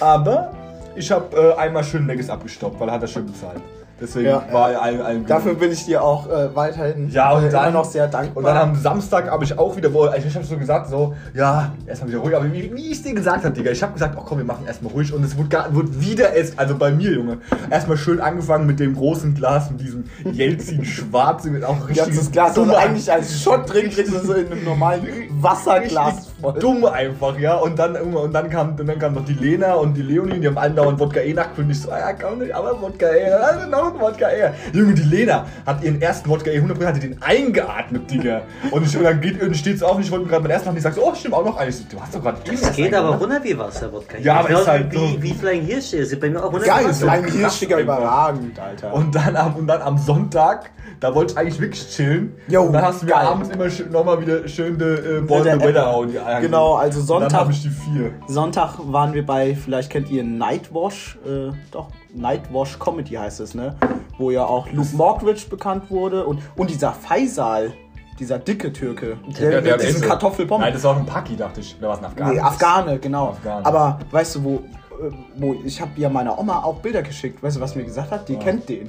[0.00, 0.52] aber,
[0.96, 3.60] ich hab äh, einmal schön Leggings abgestoppt, weil er hat das schön bezahlt.
[4.00, 7.44] Deswegen Ja, war er allen, allen Dafür bin ich dir auch äh, weiterhin ja, und
[7.44, 8.36] äh, dann, noch sehr dankbar.
[8.36, 11.14] Und dann am Samstag habe ich auch wieder, wo, also ich habe so gesagt, so,
[11.32, 12.34] ja, erstmal wieder ruhig.
[12.34, 14.44] Aber wie, wie ich es dir gesagt habe, Digga, ich habe gesagt, oh komm, wir
[14.44, 15.12] machen erstmal ruhig.
[15.12, 17.38] Und es wurde, gar, wurde wieder es, also bei mir, Junge,
[17.70, 22.04] erstmal schön angefangen mit dem großen Glas, mit diesem Jelzin schwarz, mit auch richtig.
[22.04, 25.06] ganzes Glas und eigentlich als Shot drin kriegst du so in einem normalen
[25.40, 26.60] Wasserglas voll.
[26.60, 27.56] Dumm einfach, ja.
[27.56, 30.46] Und dann, und dann kam, und dann kam noch die Lena und die Leonie, die
[30.46, 31.70] haben andauernd Wodka E nachgefüllt.
[31.70, 34.50] Ich so, ja, komm nicht, aber Wodka E, also noch ein Wodka E.
[34.72, 38.42] Junge, die Lena hat ihren ersten Wodka E 100% hatte den eingeatmet, Digga.
[38.70, 40.68] Und, ich, und dann geht, und steht auf und ich wollte mir gerade meinen ersten
[40.68, 41.86] machen, die sagt so, oh, stimmt auch noch eins.
[41.88, 44.18] Du hast doch gerade erst geht aber runter wie Wasser, Wodka.
[44.18, 45.22] Ja, aber ist halt wie, so.
[45.22, 46.10] wie Flying Hirsch ist.
[46.10, 46.92] Sieht bei mir auch runter Geil.
[46.92, 47.98] Flying Hirschiger einfach.
[47.98, 48.92] überragend, Alter.
[48.94, 50.70] Und dann, am, und dann am Sonntag,
[51.00, 52.34] da wollte ich eigentlich wirklich chillen.
[52.48, 53.26] Jo, und dann hast du mir geil.
[53.26, 56.20] abends immer nochmal wieder schön die äh, Born der the Weather Apple.
[56.36, 58.12] Eier Genau, also Sonntag- habe ich die vier.
[58.26, 63.74] Sonntag waren wir bei, vielleicht kennt ihr Nightwash, äh, doch, Nightwash Comedy heißt es, ne?
[64.18, 67.72] Wo ja auch Luke Mockridge bekannt wurde und, und dieser Faisal,
[68.20, 70.06] dieser dicke Türke, der, mit diesen Beste.
[70.06, 70.64] Kartoffelpommes.
[70.64, 71.76] Nein, das war ein Paki, dachte ich.
[71.80, 72.32] Oder was ein Afghaner?
[72.32, 73.28] Nee, Afghane, genau.
[73.30, 73.66] Afghane.
[73.66, 77.42] Aber weißt du, wo, äh, wo ich habe ja meiner Oma auch Bilder geschickt.
[77.42, 78.28] Weißt du, was mir gesagt hat?
[78.28, 78.88] Die kennt den.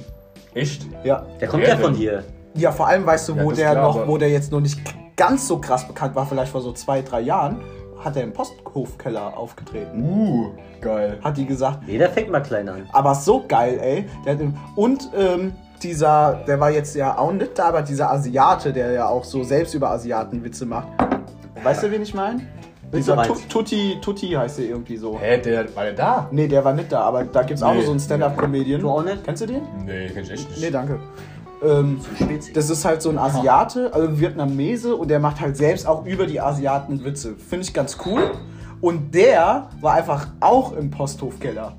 [0.54, 0.86] Echt?
[1.02, 1.26] Ja.
[1.40, 2.22] Der kommt ja von hier.
[2.54, 4.80] Ja, vor allem weißt du, Ja, wo der klar, noch, wo der jetzt noch nicht
[5.16, 7.60] ganz so krass bekannt war, vielleicht vor so zwei, drei Jahren,
[8.04, 10.02] hat er im Posthofkeller aufgetreten.
[10.02, 10.50] Uh,
[10.80, 11.18] geil.
[11.24, 12.88] Hat die gesagt, Jeder fängt mal klein an.
[12.92, 14.04] aber so geil, ey.
[14.24, 15.52] Der hat, im- und ähm,
[15.82, 19.42] dieser, der war jetzt ja auch nicht da, aber dieser Asiate, der ja auch so
[19.42, 20.88] selbst über Asiaten Witze macht.
[21.62, 22.42] Weißt du, wen ich meine?
[22.92, 25.18] Dieser Tutti, Tutti heißt der irgendwie so.
[25.18, 26.28] Hä, der, war der da?
[26.30, 27.82] Nee, der war nicht da, aber da gibt's auch Nee.
[27.82, 28.80] so einen Stand-Up-Comedian.
[28.80, 29.24] Du auch nicht?
[29.24, 29.62] Kennst du den?
[29.84, 30.60] Nee, kenn ich echt nicht.
[30.60, 31.00] Nee, danke.
[31.62, 32.00] Ähm,
[32.54, 36.04] das ist halt so ein Asiate, also ein Vietnamese und der macht halt selbst auch
[36.04, 37.34] über die Asiaten Witze.
[37.36, 38.32] Finde ich ganz cool.
[38.80, 41.72] Und der war einfach auch im Posthofkeller.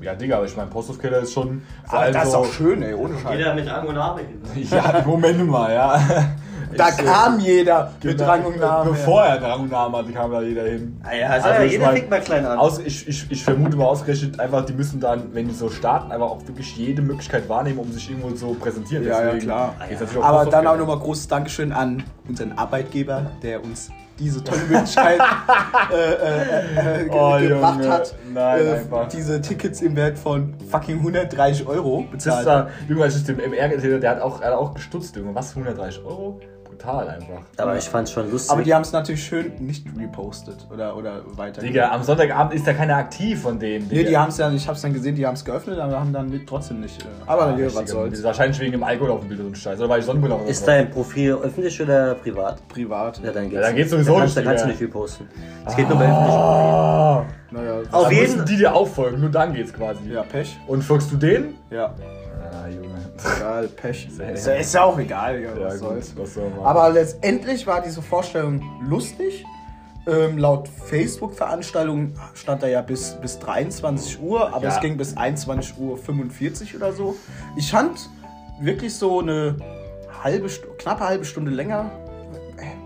[0.00, 1.62] Ja, Digga, aber ich mein Posthofkeller ist schon.
[1.88, 3.38] vor allem das ist so- auch schön, ey, ohne Scheiß.
[3.38, 4.66] Jeder mit Rang und hin.
[4.70, 6.00] Ja, Moment mal, ja.
[6.76, 8.90] Da Ich, äh, kam jeder mit genau, Rang und Namen.
[8.90, 11.00] Bevor er Rang und Namen hatte, kam da jeder hin.
[11.02, 12.58] Ah ja, also Also jeder fängt mal klein an.
[12.58, 16.12] Aus, ich, ich, ich vermute mal ausgerechnet einfach, die müssen dann, wenn die so starten,
[16.12, 19.04] einfach auch wirklich jede Möglichkeit wahrnehmen, um sich irgendwo zu präsentieren.
[19.06, 19.74] Ja, ja, klar.
[20.20, 25.18] auch Aber dann auch nochmal großes Dankeschön an unseren Arbeitgeber, der uns diese tolle Möglichkeit
[25.92, 27.88] äh, äh, äh, ge- Oh, gebracht Junge.
[27.92, 29.08] hat, Nein, äh, einfach.
[29.08, 32.46] diese Tickets im Wert von fucking 130 Euro Das ist bezahlt.
[32.46, 35.34] da, Junge, als ich dem MR der hat auch, er hat auch gestutzt, Junge.
[35.34, 36.40] Was, 130 Euro?
[36.76, 37.42] Brutal einfach.
[37.56, 38.50] Aber ich fand's schon lustig.
[38.52, 41.60] Aber die haben es natürlich schön nicht repostet oder, oder weiter.
[41.60, 43.88] Digga, am Sonntagabend ist da keiner aktiv von denen.
[43.88, 46.12] Nee, die haben es ja, ich hab's dann gesehen, die haben es geöffnet, aber haben
[46.12, 47.02] dann trotzdem nicht.
[47.02, 48.22] Äh, aber ja, was soll's.
[48.22, 49.78] Wahrscheinlich wegen dem Alkohol auf dem Bild und Scheiß.
[49.80, 52.66] Oder weil ich Sonnenbrille auf ist dein Profil öffentlich oder privat?
[52.68, 53.20] Privat.
[53.22, 54.70] Ja, dann geht's, Ja, dann geht's sowieso da kannst, nicht, Da kannst du Digga.
[54.72, 55.28] nicht viel posten.
[55.66, 59.30] Es geht nur bei öffentlichen Ah, Naja, Auf dann jeden- müssen die dir auffolgen, nur
[59.30, 60.10] dann geht's quasi.
[60.12, 60.56] ja, Pech.
[60.66, 61.54] Und folgst du denen?
[61.70, 61.94] Ja.
[62.54, 62.94] Ah, Junge.
[63.36, 64.08] Egal, Pech.
[64.08, 66.14] Ist ja, ist ja auch egal, ja, Ja, was soll's.
[66.14, 66.60] gut, was soll man.
[66.64, 69.44] Aber letztendlich war diese Vorstellung lustig.
[70.06, 74.74] Ähm, laut Facebook-Veranstaltung stand da ja bis, bis 23 Uhr, aber Ja.
[74.74, 77.16] es ging bis 21 Uhr 45 oder so.
[77.56, 78.10] Ich fand
[78.60, 79.56] wirklich so eine
[80.22, 81.90] halbe, knappe halbe Stunde länger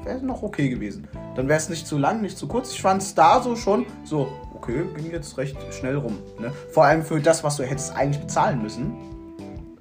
[0.04, 1.06] wäre noch okay gewesen.
[1.36, 2.72] Dann wäre es nicht zu lang, nicht zu kurz.
[2.72, 6.18] Ich fand es da so schon so, okay, ging jetzt recht schnell rum.
[6.40, 6.52] Ne?
[6.70, 8.94] Vor allem für das, was du hättest eigentlich bezahlen müssen.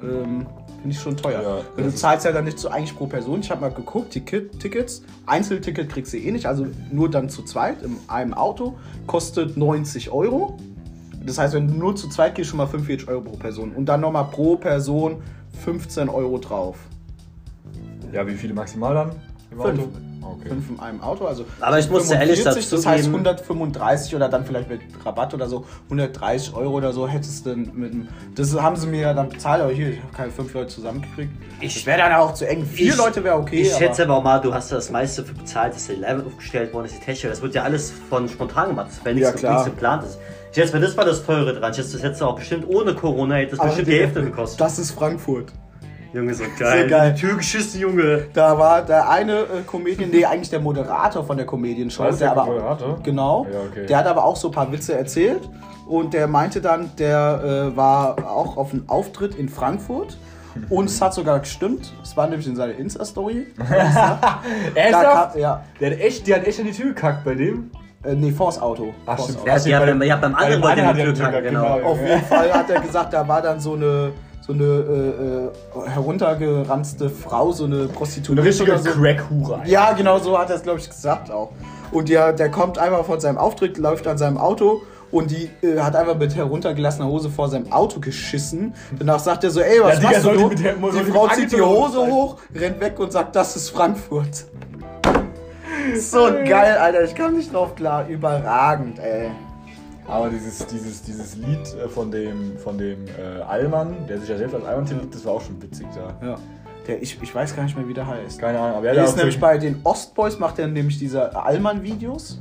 [0.01, 0.45] Ähm,
[0.81, 1.41] Finde ich schon teuer.
[1.41, 3.39] Ja, Weil du ist- zahlst ja dann nicht so eigentlich pro Person.
[3.39, 7.41] Ich habe mal geguckt, Ticket, Tickets, Einzelticket kriegst du eh nicht, also nur dann zu
[7.43, 10.57] zweit in einem Auto, kostet 90 Euro.
[11.25, 13.71] Das heißt, wenn du nur zu zweit gehst, schon mal 45 Euro pro Person.
[13.71, 15.17] Und dann nochmal pro Person
[15.63, 16.77] 15 Euro drauf.
[18.13, 19.10] Ja, wie viele maximal dann?
[19.51, 19.79] Im Fünf.
[19.79, 19.89] Auto?
[20.21, 20.49] Okay.
[20.49, 23.15] Fünf in einem Auto, also Aber ich muss dir ehrlich 45, dazu Das heißt geben-
[23.25, 27.93] 135 oder dann vielleicht mit Rabatt oder so 130 Euro oder so hättest du mit
[27.93, 28.08] dem.
[28.36, 31.32] Das haben sie mir ja dann bezahlt, aber hier, ich habe keine fünf Leute zusammengekriegt.
[31.62, 32.65] Ich- wäre dann auch zu eng.
[32.65, 33.62] Vier Ich- Leute wäre okay.
[33.62, 36.25] Ich aber- schätze aber auch mal, du hast das meiste für bezahlt, dass der Level
[36.25, 37.32] aufgestellt worden ist, die Technik.
[37.32, 38.88] Das wird ja alles von spontan gemacht.
[38.89, 39.53] Das wäre nichts, Ja, klar.
[39.53, 40.17] nichts geplant ist.
[40.51, 41.71] Ich Jetzt, weil das war das teure dran.
[41.73, 44.60] Jetzt, das hättest du auch bestimmt ohne Corona, hätte das bestimmt die Hälfte gekostet.
[44.62, 45.51] Das ist Frankfurt.
[46.17, 46.88] Junge, so geil.
[46.88, 47.13] geil.
[47.13, 48.25] Die Tür geschissen, Junge.
[48.34, 52.03] Da war der eine äh, Comedian, nee, eigentlich der Moderator von der Comedian-Show.
[52.03, 52.99] War das der aber, Moderator?
[53.03, 53.45] Genau.
[53.51, 53.86] Ja, okay.
[53.86, 55.47] Der hat aber auch so ein paar Witze erzählt.
[55.88, 60.17] Und der meinte dann, der äh, war auch auf einem Auftritt in Frankfurt.
[60.69, 61.93] Und es hat sogar gestimmt.
[62.01, 63.45] Es war nämlich in seiner Insta-Story.
[64.75, 65.36] Ernsthaft?
[65.38, 65.63] ja.
[65.80, 67.71] Der hat echt, der hat echt an die Tür gekackt bei dem.
[68.03, 68.93] Äh, nee, vors Auto.
[69.06, 69.49] Ach, Vors stimmt.
[69.49, 69.69] Auto.
[69.69, 71.80] Ja, beim- ja, beim anderen wollte er die Tür kacken, genau.
[71.82, 74.12] Auf jeden Fall hat er gesagt, da war dann so eine,
[74.47, 78.89] so eine äh, äh, heruntergeranzte Frau, so eine Eine Prostituierte richtige oder so.
[78.91, 79.62] Crack-Hure.
[79.65, 81.51] Ja, genau so hat er es, glaube ich, gesagt auch.
[81.91, 84.81] Und der, der kommt einmal von seinem Auftritt, läuft an seinem Auto
[85.12, 88.73] und die äh, hat einfach mit heruntergelassener Hose vor seinem Auto geschissen.
[88.97, 90.29] Danach sagt er so, ey, was Ja, Digga, machst du?
[90.31, 90.47] die du?
[90.49, 93.69] mit der- die die Frau zieht die Hose hoch, rennt weg und sagt, das ist
[93.69, 94.45] Frankfurt.
[95.97, 98.07] So geil, Alter, ich kam nicht drauf klar.
[98.10, 99.31] Überragend, ey.
[100.07, 104.37] Aber dieses, dieses, dieses Lied äh, von dem, von dem äh, Allmann, der sich ja
[104.37, 106.25] selbst als Allmann tituliert, das war auch schon witzig da.
[106.25, 106.35] Ja.
[106.87, 108.39] Der, ich, ich weiß gar nicht mehr, wie der heißt.
[108.39, 112.39] Keine Ahnung, aber er ist nämlich bei den Ostboys, macht er nämlich diese Allmann-Videos.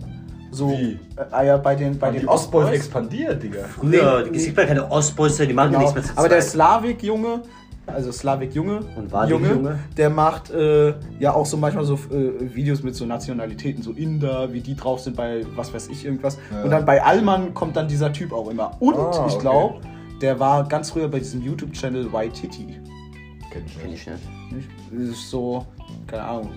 [0.52, 0.92] So, Wie?
[1.16, 2.78] Äh, ah ja, bei den, bei Haben den die Ostboys Ostboys.
[2.78, 3.64] expandiert, Digga.
[3.64, 5.80] Früher, Nee, es gibt ja keine Ostboys, die machen Genau.
[5.80, 6.40] nichts mehr zu Aber der.
[6.40, 7.42] Slavik-Junge,
[7.86, 9.78] also Slavik-Junge, Und Wadik-Junge?
[9.96, 14.52] der macht äh, ja auch so manchmal so äh, Videos mit so Nationalitäten, so Inder,
[14.52, 16.38] wie die drauf sind bei was weiß ich irgendwas.
[16.52, 16.62] Ja.
[16.64, 18.72] Und dann bei Allmann kommt dann dieser Typ auch immer.
[18.80, 19.38] Und Ah, ich okay.
[19.40, 19.80] glaube,
[20.20, 22.76] der war ganz früher bei diesem YouTube-Channel Waititi.
[23.52, 24.00] Kenn ich Kenn nicht.
[24.02, 24.52] ich nicht.
[24.52, 24.68] Nicht?
[24.92, 25.64] Das ist so,
[26.06, 26.50] keine Ahnung.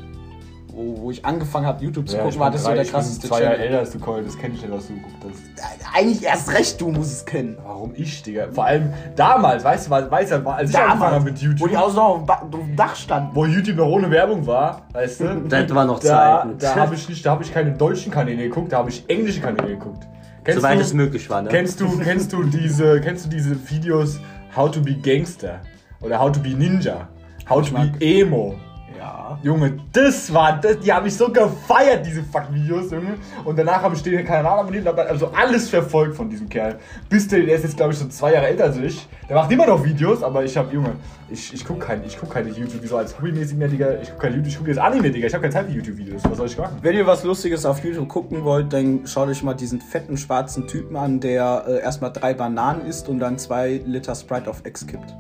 [0.82, 2.88] Wo, wo ich angefangen habe, YouTube zu Ja, gucken, ich war das so der ich
[2.88, 3.68] bin krasseste zwei Jahre Channel.
[3.68, 5.94] älter als du, Cole, das kenn ich nicht, was du geguckt hast.
[5.94, 7.58] Eigentlich erst recht, du musst es kennen.
[7.66, 8.48] Warum ich, Digga?
[8.54, 11.70] Vor allem damals, weißt du, was- weißt du, als ich angefangen habe mit wo YouTube,
[11.70, 13.36] die auch noch auf dem Dach standen.
[13.36, 15.26] wo YouTube noch ohne Werbung war, weißt du?
[15.50, 16.58] Das war noch Da, Zeiten.
[16.60, 19.42] da habe ich nicht, da habe ich keine deutschen Kanäle geguckt, da habe ich englische
[19.42, 20.08] Kanäle geguckt.
[20.46, 21.50] Kennst Soweit du, es möglich war, ne?
[21.50, 24.18] Kennst du, kennst du diese, kennst du diese Videos
[24.56, 25.60] How to be Gangster
[26.00, 27.10] oder How to be Ninja,
[27.50, 28.56] How to be Emo?
[29.00, 29.40] Ja.
[29.44, 33.16] Junge, das war, das, die habe ich so gefeiert, diese fuck Videos, Junge.
[33.46, 36.78] Und danach habe ich den Kanal abonniert und habe also alles verfolgt von diesem Kerl.
[37.08, 39.08] Bis der, der ist jetzt, glaube ich, so zwei Jahre älter als ich.
[39.30, 40.96] Der macht immer noch Videos, aber ich habe, Junge,
[41.30, 43.94] ich, ich gucke kein, ich guck keine YouTube, so als hobbymäßig mehr, Digga.
[44.02, 45.28] Ich gucke keine YouTube, ich gucke jetzt Anime, Digga.
[45.28, 46.22] Ich habe keine Zeit für YouTube-Videos.
[46.26, 46.78] Was soll ich machen?
[46.82, 50.68] Wenn ihr was Lustiges auf YouTube gucken wollt, dann schaut euch mal diesen fetten schwarzen
[50.68, 54.86] Typen an, der äh, erstmal drei Bananen isst und dann zwei Liter Sprite auf Ex
[54.86, 55.16] kippt.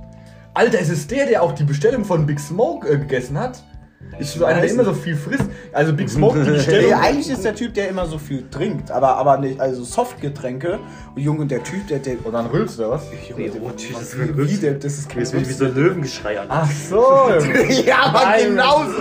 [0.53, 3.63] Alter, ist es der, der auch die Bestellung von Big Smoke äh, gegessen hat?
[4.17, 5.45] Ich so einer, der immer so viel frisst.
[5.71, 6.87] Also Big Smoke, die Bestellung.
[6.89, 10.79] Nee, eigentlich ist der Typ, der immer so viel trinkt, aber, aber nicht, also Softgetränke.
[11.15, 12.15] Und Junge, der Typ, der, der.
[12.25, 13.03] Und dann rülpst du was?
[13.29, 16.47] Junge, der- oh, tschüss, das ist der, das ist kein wie so ein Löwengeschrei an.
[16.49, 17.03] Ach so.
[17.85, 18.93] Ja, aber genauso.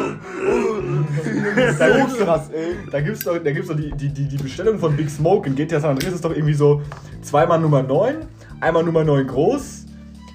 [1.78, 2.76] Da gibt's so doch, krass, ey.
[2.90, 5.54] da gibt's doch, da gibt's doch die, die, die, die Bestellung von Big Smoke in
[5.54, 6.82] GTA San Andreas ist doch irgendwie so
[7.22, 8.16] zweimal Nummer 9,
[8.60, 9.86] einmal Nummer 9 groß,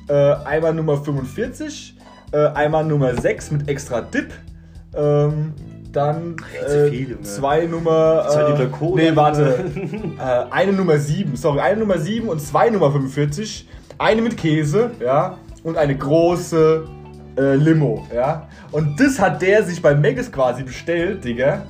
[0.10, 1.96] äh, einmal Nummer 45,
[2.32, 4.32] äh, einmal Nummer 6 mit extra Dip,
[4.96, 5.54] ähm,
[5.92, 6.36] dann
[6.68, 8.28] äh, viel, zwei Nummer.
[8.30, 8.96] Zwei äh, Cola.
[9.04, 9.72] Nee, warte.
[10.18, 13.68] äh, eine Nummer 7, sorry, eine Nummer 7 und zwei Nummer 45,
[14.00, 16.88] eine mit Käse, ja, und eine große
[17.38, 18.48] äh, Limo, ja.
[18.72, 21.68] Und das hat der sich bei Megas quasi bestellt, Digga.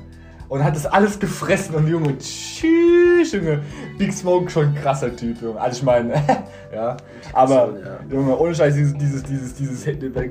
[0.48, 3.60] Und hat das alles gefressen und Junge, tschüss, Junge.
[3.98, 5.60] Big Smoke schon ein krasser Typ, Junge.
[5.60, 6.14] Also ich meine,
[6.74, 6.96] ja.
[7.32, 7.98] Aber, So, ja.
[8.10, 9.86] Junge, ohne Scheiß, dieses, dieses, dieses, dieses,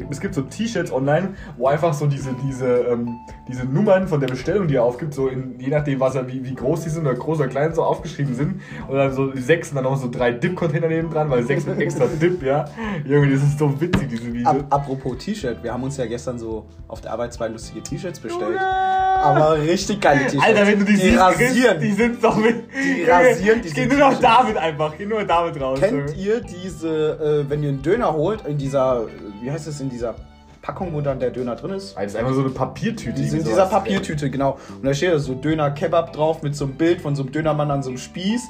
[0.09, 4.27] es gibt so T-Shirts online, wo einfach so diese, diese, ähm, diese Nummern von der
[4.27, 7.05] Bestellung, die er aufgibt, so in, je nachdem, was er, wie, wie groß die sind
[7.05, 8.61] oder groß oder klein, so aufgeschrieben sind.
[8.87, 11.79] Und dann so sechs und dann noch so drei Dip-Container neben dran, weil sechs mit
[11.79, 12.65] extra Dip, ja.
[13.05, 14.47] Junge, das ist so witzig, diese Videos.
[14.47, 18.19] Ab, apropos T-Shirt, wir haben uns ja gestern so auf der Arbeit zwei lustige T-Shirts
[18.19, 18.59] bestellt.
[18.59, 20.43] Aber richtig geile T-Shirts.
[20.45, 21.79] Alter, wenn du die, die siehst, rasieren.
[21.79, 22.63] die sind doch mit.
[22.73, 24.93] Die rasieren Ich diese geh nur noch damit einfach.
[24.97, 25.79] Geh nur damit raus.
[25.79, 26.13] Kennt Junge.
[26.33, 29.07] Ihr diese, äh, wenn ihr einen Döner holt, in dieser,
[29.41, 30.15] wie heißt es, in dieser
[30.61, 31.95] Packung, wo dann der Döner drin ist?
[31.95, 33.13] Das ist einfach so eine Papiertüte.
[33.13, 33.65] Die sind dieser.
[33.65, 34.57] Papiertüte, genau.
[34.75, 37.31] Und da steht da so Döner Kebab drauf mit so einem Bild von so einem
[37.31, 38.41] Dönermann an so einem Spieß.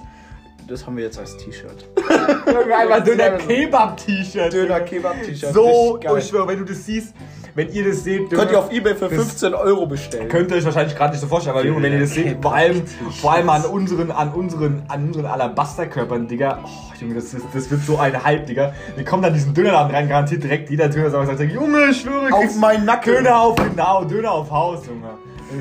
[0.68, 1.86] Das haben wir jetzt als T-Shirt.
[2.48, 4.54] Einfach Döner Kebab-T-Shirt.
[4.54, 5.54] Döner Kebab T-Shirt.
[5.54, 7.14] So, ich schwöre, wenn du das siehst,
[7.56, 10.28] wenn ihr das seht, Könnt ihr auf Ebay für das- 15 Euro bestellen.
[10.28, 12.54] könnt ihr euch wahrscheinlich gerade nicht so vorstellen, aber Junge, wenn ihr das seht, vor
[12.56, 12.84] allem,
[13.22, 16.68] vor allem an unseren, an unseren, an unseren Alabasterkörpern, Digga, oh,
[17.00, 18.74] Junge, das, ist, das wird so ein Hype, Digga.
[18.96, 22.56] Wir kommen dann diesen Dönerladen rein, garantiert direkt jeder Döner sagt, Junge, ich schwöre, Auf
[22.58, 23.14] meinen Nacken.
[23.14, 25.10] Döner auf, genau, Döner auf Haus, Junge.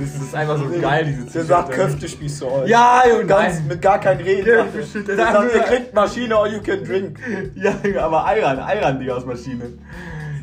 [0.00, 1.70] Das ist einfach so geil, diese Der T-Shirts, sagt.
[1.72, 2.68] Köftespieß zu euch.
[2.70, 3.68] Ja, Junge, Ganz, nein.
[3.68, 4.48] mit gar kein Reden.
[4.48, 4.64] Ja,
[5.06, 7.18] Der sagt, ihr kriegt Maschine or you can drink.
[7.54, 9.64] Ja, Junge, aber Ayran, Ayran, Digga, aus Maschine.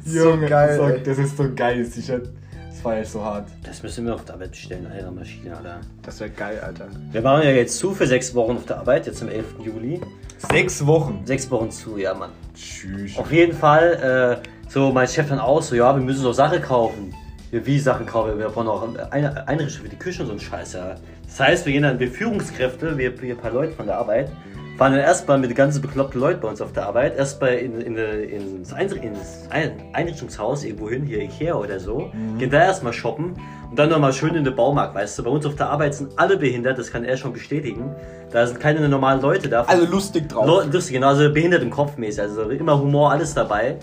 [0.09, 2.29] So geil, so, das ist so ein geiles T-Shirt.
[2.69, 3.47] Das war echt so hart.
[3.63, 5.81] Das müssen wir auf der Arbeit bestellen, Maschine, Alter.
[6.01, 6.87] Das wäre geil, Alter.
[7.11, 9.45] Wir waren ja jetzt zu für sechs Wochen auf der Arbeit, jetzt am 11.
[9.63, 10.01] Juli.
[10.49, 11.21] Sechs Wochen.
[11.25, 12.31] Sechs Wochen zu, ja, Mann.
[12.55, 13.17] Tschüss.
[13.17, 16.61] Auf jeden Fall, äh, so mein Chef dann auch so, ja, wir müssen so Sachen
[16.61, 17.13] kaufen.
[17.51, 20.39] Wir wie Sachen kaufen, wir brauchen auch eine Einrichtung für die Küche und so ein
[20.39, 20.95] Scheiß, ja.
[21.25, 24.31] Das heißt, wir gehen dann, wir Führungskräfte, wir, wir paar Leute von der Arbeit,
[24.79, 27.81] fahren dann erstmal mit den ganzen bekloppten Leuten bei uns auf der Arbeit, erstmal in,
[27.81, 32.61] in, in, ins, Einri- ins Ein- Einrichtungshaus irgendwo hin, hier Ikea oder so, gehen da
[32.63, 33.33] erstmal shoppen
[33.69, 35.23] und dann nochmal schön in den Baumarkt, weißt du.
[35.23, 37.93] Bei uns auf der Arbeit sind alle behindert, das kann er schon bestätigen.
[38.31, 39.63] Da sind keine normalen Leute da.
[39.63, 40.47] Also lustig drauf.
[40.47, 43.75] Lo- Lustig, genau, also behindert im Kopf mäßig, also immer Humor, alles dabei.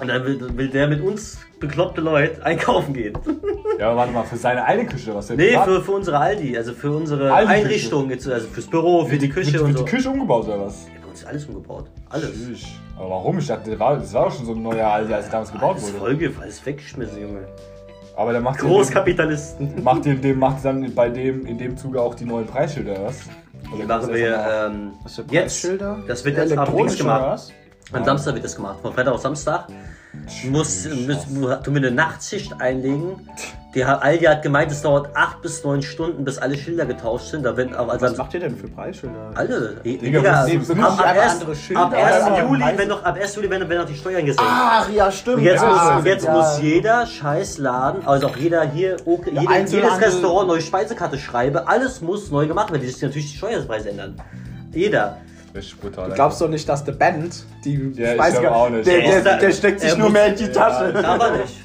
[0.00, 3.16] Und dann will, will der mit uns bekloppte Leute einkaufen gehen.
[3.76, 6.16] Ja, aber warte mal, für seine eine Küche, was der Nee, privat- für, für unsere
[6.20, 7.64] Aldi, also für unsere Aldi-Küche.
[7.64, 9.84] Einrichtung, jetzt, also fürs Büro, für wird die Küche wird, und wird so.
[9.84, 10.86] die Küche umgebaut oder was?
[10.86, 11.86] Ja, bei uns ist alles umgebaut.
[12.08, 12.30] Alles.
[12.32, 12.64] Tschüss.
[12.96, 13.36] Aber warum?
[13.38, 15.50] Ich dachte, das war, das war doch schon so ein neuer Aldi, als es damals
[15.50, 15.98] gebaut Alles wurde.
[15.98, 17.40] Folge, alles weggeschmissen, Junge.
[18.16, 19.72] Aber der macht Großkapitalisten.
[19.82, 23.04] macht ihr dem macht dann bei dem in dem Zuge auch die neuen Preisschilder oder
[23.06, 23.22] was?
[23.72, 25.64] Oder Die machen wir ähm, Was für jetzt.
[26.06, 27.20] Das wird jetzt Elektronisch Dings gemacht.
[27.22, 27.52] oder was?
[27.94, 28.80] Am Samstag wird das gemacht.
[28.82, 29.68] Von Freitag auf Samstag.
[30.42, 31.26] Du musst, musst,
[31.64, 33.28] du mir eine Nachtschicht einlegen.
[33.74, 37.44] Die Aldi hat gemeint, es dauert 8 bis 9 Stunden, bis alle Schilder getauscht sind.
[37.44, 39.32] Da auch also Was macht ihr denn für Preisschilder?
[39.34, 39.76] alle.
[39.84, 42.26] Digga, Digga, wir müssen ab, ab, erst, ab 1.
[42.28, 43.34] Ja, Juli, wenn noch, ab 1.
[43.34, 44.48] Juli werden, werden noch die Steuern gesenkt.
[44.48, 45.38] Ach ja, stimmt.
[45.38, 46.32] Und jetzt, ja, muss, jetzt ja.
[46.32, 51.66] muss jeder scheiß Laden, also auch jeder hier, okay, jeder, jedes Restaurant neue Speisekarte schreibe,
[51.66, 54.22] alles muss neu gemacht werden, die sich natürlich die Steuerpreise ändern.
[54.72, 55.18] Jeder.
[55.54, 56.08] Richtig brutal.
[56.08, 58.86] Du glaubst doch nicht, dass der Band, die Ja, ich Speise- glaub auch nicht.
[58.86, 60.92] Der, Er der, da- der steckt sich nur mehr in die Tasche.
[61.06, 61.60] Aber nicht.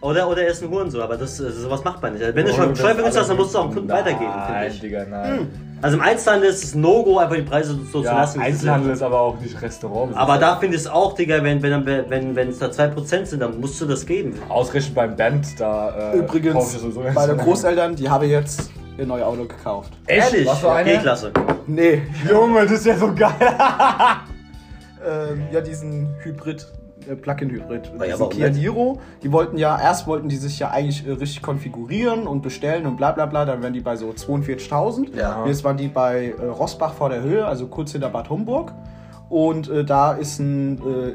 [0.00, 2.34] Oder, oder er ist ein Hurensohn, aber das, sowas macht man nicht.
[2.34, 4.70] Wenn du schon das Steuervergünstigt hast, dann musst du auch dem Kunden weitergeben, finde Nein,
[4.72, 4.80] ich.
[4.80, 5.48] Digga, nein.
[5.80, 8.40] Also im Einzelhandel ist es No-Go, einfach die Preise so zu Ja, lassen.
[8.40, 10.16] wie sie Einzelhandel ist aber auch nicht Restaurant.
[10.16, 13.40] Aber da finde ich es auch, Digga, wenn, wenn, wenn, wenn es da 2% sind,
[13.40, 14.34] dann musst du das geben.
[14.48, 16.76] Ausgerechnet beim Band, da äh, Übrigens,
[17.14, 19.92] meine Großeltern, die haben jetzt ihr neues Auto gekauft.
[20.06, 20.32] Echt?
[20.32, 20.48] Ehrlich?
[20.48, 20.92] Was für eine?
[20.92, 21.32] G-Klasse.
[21.66, 23.32] Nee, Junge, das ist ja so geil.
[25.06, 26.66] ähm, ja, diesen Hybrid,
[27.08, 27.98] äh, Plug-in-Hybrid.
[27.98, 28.50] War ja diesen aber Kia.
[28.50, 29.00] Niro.
[29.22, 32.96] Die wollten ja, erst wollten die sich ja eigentlich äh, richtig konfigurieren und bestellen und
[32.96, 33.44] bla bla bla.
[33.44, 35.16] Dann wären die bei so 42.000.
[35.16, 35.46] Ja.
[35.46, 38.72] Jetzt waren die bei äh, Rossbach vor der Höhe, also kurz hinter Bad Homburg.
[39.28, 41.14] Und äh, da ist ein äh,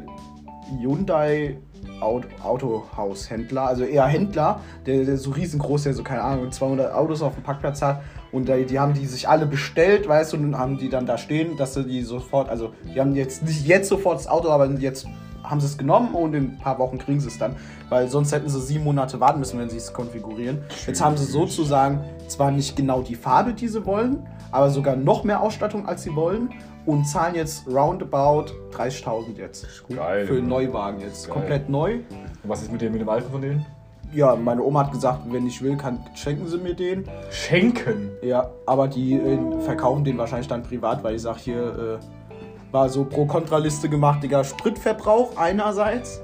[0.79, 1.57] Hyundai
[1.99, 7.21] Aut Autohaushändler, also eher Händler, der, der so riesengroß, der so, keine Ahnung, 200 Autos
[7.21, 8.01] auf dem Parkplatz hat.
[8.31, 11.17] Und äh, die haben die sich alle bestellt, weißt du, und haben die dann da
[11.17, 14.69] stehen, dass sie die sofort, also die haben jetzt nicht jetzt sofort das Auto, aber
[14.73, 15.07] jetzt
[15.43, 17.55] haben sie es genommen und in ein paar Wochen kriegen sie es dann.
[17.89, 20.59] Weil sonst hätten sie sieben Monate warten müssen, wenn sie es konfigurieren.
[20.85, 25.23] Jetzt haben sie sozusagen zwar nicht genau die Farbe, die sie wollen, aber sogar noch
[25.23, 26.49] mehr Ausstattung, als sie wollen.
[26.87, 29.67] Und zahlen jetzt roundabout 30.000 jetzt.
[29.93, 30.25] Geil.
[30.25, 31.27] Für einen Neuwagen jetzt.
[31.27, 31.33] Geil.
[31.33, 31.95] Komplett neu.
[31.95, 32.05] Und
[32.45, 33.65] was ist mit dem, mit dem Alten von denen?
[34.13, 37.03] Ja, meine Oma hat gesagt, wenn ich will, kann, schenken sie mir den.
[37.29, 38.11] Schenken.
[38.21, 42.87] Ja, aber die äh, verkaufen den wahrscheinlich dann privat, weil ich sag hier, äh, war
[42.87, 46.21] so Pro-Kontra-Liste gemacht, Digga, Spritverbrauch einerseits,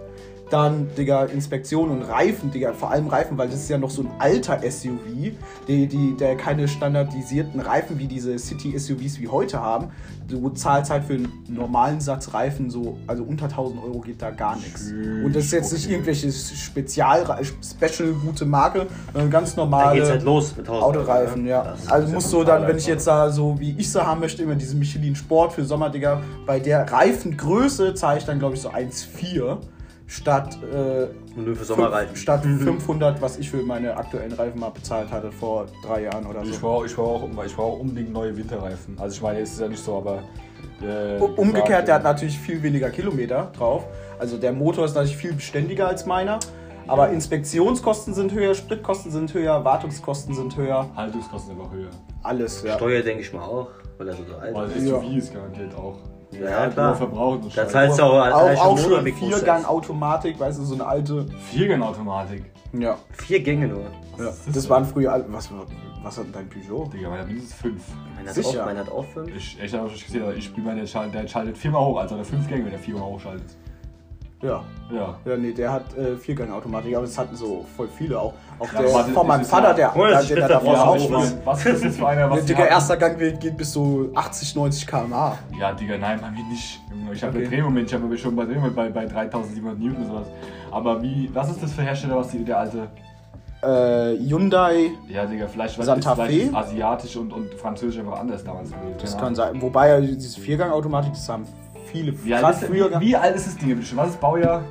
[0.54, 4.04] dann, Digga, Inspektion und Reifen, Digga, vor allem Reifen, weil das ist ja noch so
[4.04, 5.34] ein alter SUV,
[5.68, 9.88] die, die, der keine standardisierten Reifen wie diese City-SUVs wie heute haben.
[10.28, 14.30] Du zahlst halt für einen normalen Satz Reifen so, also unter 1000 Euro geht da
[14.32, 14.92] gar nichts.
[14.92, 15.94] Und das ist jetzt nicht Okay.
[15.94, 17.26] irgendwelche Spezial,
[17.62, 19.90] Special gute Marke, sondern ganz normale.
[19.90, 21.64] Da geht's halt los mit 1000 Autoreifen, ja.
[21.64, 24.06] Das ist Also ja musst du dann, wenn ich jetzt da so wie ich sie
[24.06, 28.40] haben möchte, immer diese Michelin Sport für Sommer, Digga, bei der Reifengröße zahle ich dann
[28.40, 29.58] glaube ich so 1,4
[30.08, 31.08] statt, äh,
[31.40, 32.16] nur für Sommerreifen.
[32.16, 36.44] statt 500, was ich für meine aktuellen Reifen mal bezahlt hatte vor drei Jahren oder
[36.44, 36.62] Ich so.
[36.62, 38.98] brauche ich brauch, auch- ich brauch unbedingt neue Winterreifen.
[39.00, 40.24] Also ich meine, es ist ja nicht so, aber...
[40.82, 43.86] Äh, Umgekehrt, der hat natürlich viel weniger Kilometer drauf.
[44.20, 46.40] Also der Motor ist natürlich viel beständiger als meiner.
[46.88, 51.90] Aber Inspektionskosten sind höher, Spritkosten sind höher, Wartungskosten sind höher, Haltungskosten sind einfach höher.
[52.24, 52.76] alles, ja.
[52.76, 54.76] Steuer denke ich mal auch, weil er so alt Aber ist.
[54.76, 55.00] das Ja.
[55.00, 55.96] SUV ist garantiert auch.
[56.42, 56.96] Ja, klar.
[56.96, 57.72] verbraucht und Da Scheiße.
[57.72, 59.68] zahlst du auch als Auch, auch schon wie groß Viergang das ist.
[59.70, 61.26] Automatik, weißt du, so eine alte.
[61.52, 62.46] Viergang-Automatik.
[62.74, 62.98] Ja.
[63.12, 63.82] Vier Gänge nur.
[63.82, 63.88] ja.
[64.18, 65.12] das Das waren früher.
[65.14, 65.50] all- Was,
[66.04, 66.90] was hat denn dein Peugeot?
[66.94, 67.82] Digga, meiner mindestens fünf.
[68.16, 68.62] Meiner hat, Sicher.
[68.62, 69.36] auch, meiner hat auch fünf.
[69.36, 72.16] Ich, ich habe schon gesehen, aber ich spiele meine, schalt- der schaltet viermal hoch, also
[72.16, 73.56] der fünf Gänge, wenn der viermal hochschaltet.
[74.42, 74.62] Ja.
[74.92, 75.16] Ja.
[75.24, 78.34] Ja, nee, der hat äh, Viergang-Automatik, aber das hatten so voll viele auch.
[78.64, 81.36] Auch Ja, der das von meinem Vater, ja- der, das der, davor Splitter- auch was-
[81.46, 84.88] was, ist das jetzt für einer, was Digga, erster Gang geht bis so 80, 90
[84.88, 85.38] km/h.
[85.60, 86.80] Ja, Digga, nein, bei mir nicht.
[86.90, 87.48] Junge, Ich habe Okay.
[87.48, 90.28] Drehmoment, ich habe schon bei Drehmoment bei, bei 3700 Newton und sowas.
[90.72, 92.88] Aber wie, was ist das für Hersteller, was die, der alte?
[93.62, 96.32] Äh, Hyundai, Ja, Digga, vielleicht, was Santa Fe?
[96.34, 98.96] ist asiatisch und, und französisch einfach anders damals gewesen.
[99.02, 99.62] das Keine kann sein.
[99.62, 101.46] Wobei ja diese Viergang-Automatik, das haben
[101.92, 102.14] viele.
[102.26, 102.92] Wie, alt ist, früher.
[103.00, 103.98] wie, wie alt ist das Ding bitte schon?
[103.98, 104.64] Was ist Baujahr?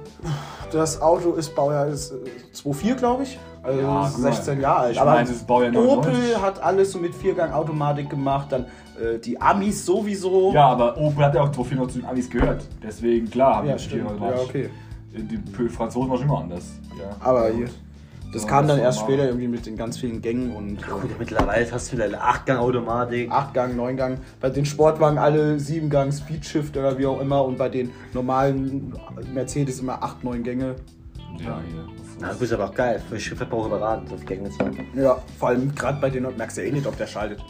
[0.73, 2.17] Das Auto ist Baujahr ist äh,
[2.55, 3.39] 2,4, glaube ich.
[3.63, 4.33] Also Ja, ist guck mal.
[4.33, 4.93] 16 Jahre alt.
[4.93, 6.13] Ich Aber meine, das Baujahr 99.
[6.15, 8.49] Opel hat alles so mit Viergang-Automatik gemacht.
[8.51, 8.63] Dann
[9.01, 10.53] äh, die Amis sowieso.
[10.53, 12.65] Ja, aber Opel hat ja auch 240 noch zu den Amis gehört.
[12.83, 14.09] Deswegen, klar, haben Ja, die stimmt.
[14.11, 14.37] 490.
[14.37, 14.71] Ja, okay.
[15.15, 16.65] Die Franzosen waren schon immer anders.
[16.99, 17.15] Ja.
[17.21, 17.69] Aber hier.
[18.33, 21.71] Das So, kam dann erst später irgendwie mit den ganz vielen Gängen und Gut, mittlerweile
[21.71, 23.31] hast du wieder eine 8-Gang-Automatik.
[23.31, 24.19] 8-Gang, 9-Gang.
[24.41, 27.45] Bei den Sportwagen alle 7-Gang, Speedshift oder wie auch immer.
[27.45, 28.95] Und bei den normalen
[29.35, 30.77] Mercedes immer 8, 9 Gänge.
[31.39, 31.85] Ja, hier.
[32.23, 33.03] Na, gut, ist aber auch geil.
[33.09, 34.79] Für Schriftverbrauch überragend, so Gänge zu haben.
[34.95, 37.41] Ja, vor allem gerade bei denen merkst du ja eh nicht, ob der schaltet.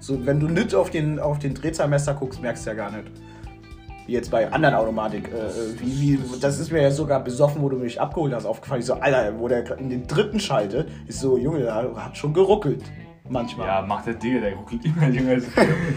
[0.00, 3.10] So, wenn du nicht auf den, auf den Drehzahlmesser guckst, merkst du ja gar nicht.
[4.06, 5.28] Wie jetzt bei anderen Automatik.
[5.28, 8.46] Äh, äh, wie, wie, das ist mir ja sogar besoffen, wo du mich abgeholt hast,
[8.46, 8.80] aufgefallen.
[8.80, 12.32] Ich so, Alter, wo der in den dritten schalte, ist so, Junge, der hat schon
[12.32, 12.82] geruckelt.
[13.28, 13.66] Manchmal.
[13.66, 15.40] Ja, macht der Digga, der ruckelt immer, Junge.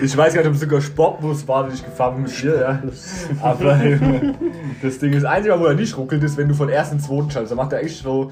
[0.02, 2.60] Ich weiß gar nicht, ob es sogar Sportbus war, den ich gefahren bin mit dir,
[2.60, 2.82] ja.
[3.42, 4.36] Aber Junge,
[4.82, 7.00] das Ding ist, das einzige Mal, wo er nicht ruckelt, ist, wenn du von ersten
[7.00, 7.52] zweiten schaltest.
[7.52, 8.32] Da macht er echt so,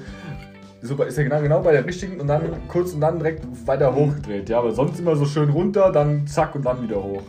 [0.80, 3.94] super, ist er genau, genau bei der richtigen und dann kurz und dann direkt weiter
[3.94, 4.58] hochgedreht, ja.
[4.58, 7.22] Aber sonst immer so schön runter, dann zack und dann wieder hoch.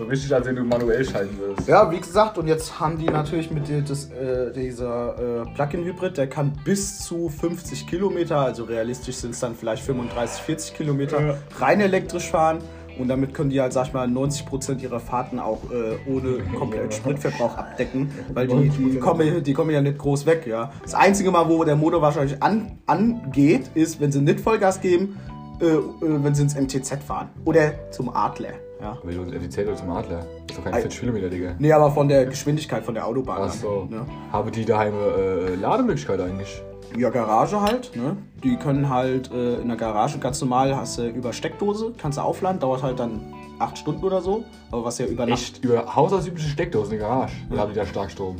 [0.00, 1.68] So richtig, als wenn du manuell schalten würdest.
[1.68, 6.16] Ja, wie gesagt, und jetzt haben die natürlich mit der, das, äh, dieser äh, Plug-in-Hybrid,
[6.16, 11.20] der kann bis zu 50 Kilometer, also realistisch sind es dann vielleicht 35, 40 Kilometer,
[11.20, 11.34] Ja.
[11.58, 12.60] rein elektrisch fahren.
[12.98, 16.94] Und damit können die halt, sag ich mal, 90% ihrer Fahrten auch äh, ohne komplett
[16.94, 20.72] Spritverbrauch abdecken, weil die, die, kommen, die kommen ja nicht groß weg, ja.
[20.82, 25.16] Das einzige Mal, wo der Motor wahrscheinlich an, angeht, ist, wenn sie nicht Vollgas geben,
[25.60, 27.30] äh, äh, wenn sie ins MTZ fahren.
[27.44, 28.98] Oder zum Adler, ja.
[29.02, 30.18] Aber du FDZ oder zum Adler.
[30.18, 30.80] Das ist doch keine Ei.
[30.80, 31.54] 40 Kilometer, Digga.
[31.58, 33.42] Nee, aber von der Geschwindigkeit von der Autobahn.
[33.42, 33.86] Ach so.
[33.90, 34.06] Ne?
[34.32, 36.62] Haben die daheim äh, Lademöglichkeit eigentlich?
[36.96, 37.94] Ja, Garage halt.
[37.94, 38.16] Ne?
[38.42, 42.22] Die können halt äh, in der Garage ganz normal, hast du über Steckdose, kannst du
[42.22, 43.20] aufladen, dauert halt dann
[43.58, 44.44] acht Stunden oder so.
[44.72, 45.40] Aber was ja über Nacht.
[45.40, 45.64] Echt?
[45.64, 47.34] Über haushaltsübliche Steckdosen in der Garage.
[47.50, 48.36] Oder haben die da Starkstrom?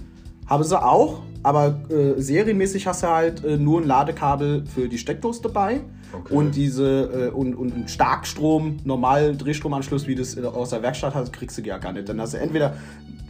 [0.47, 4.99] Haben sie auch, aber äh, serienmäßig hast du halt äh, nur ein Ladekabel für die
[4.99, 5.83] Steckdose dabei.
[6.13, 6.35] Okay.
[6.35, 11.33] Und diese äh, und, und einen Starkstrom, normal Drehstromanschluss, wie das aus der Werkstatt hast,
[11.33, 12.09] kriegst du ja gar nicht.
[12.09, 12.75] Dann hast du entweder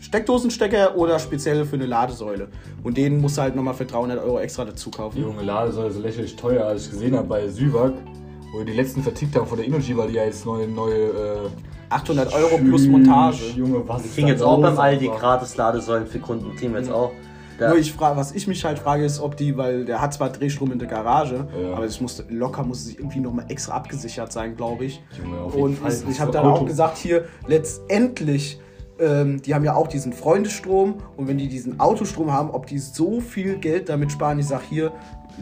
[0.01, 2.49] Steckdosenstecker oder speziell für eine Ladesäule.
[2.83, 5.21] Und den musst du halt nochmal für 300 Euro extra dazu kaufen.
[5.21, 7.93] Junge Ladesäule so lächerlich teuer, als ich gesehen habe bei Süwag,
[8.53, 11.49] wo die letzten vertickt haben von der Energy, weil die ja jetzt neue, neue äh,
[11.91, 13.51] 800 Euro plus Montage.
[13.57, 16.55] Junge, was ist kriegen da jetzt auch beim Aldi gratis Ladesäulen für Kunden.
[16.57, 17.13] Kriegen wir jetzt auch.
[17.61, 20.15] Da, Nur ich frage, was ich mich halt frage, ist, ob die, weil der hat
[20.15, 21.75] zwar Drehstrom in der Garage, Ja.
[21.75, 25.03] aber es muss locker muss es irgendwie nochmal extra abgesichert sein, glaube ich.
[25.23, 26.65] Junge, Und ich, ich habe dann auch Auto.
[26.65, 28.59] gesagt, hier letztendlich,
[28.99, 32.79] ähm, die haben ja auch diesen Freundestrom und wenn die diesen Autostrom haben, ob die
[32.79, 34.93] so viel Geld damit sparen, ich sage hier,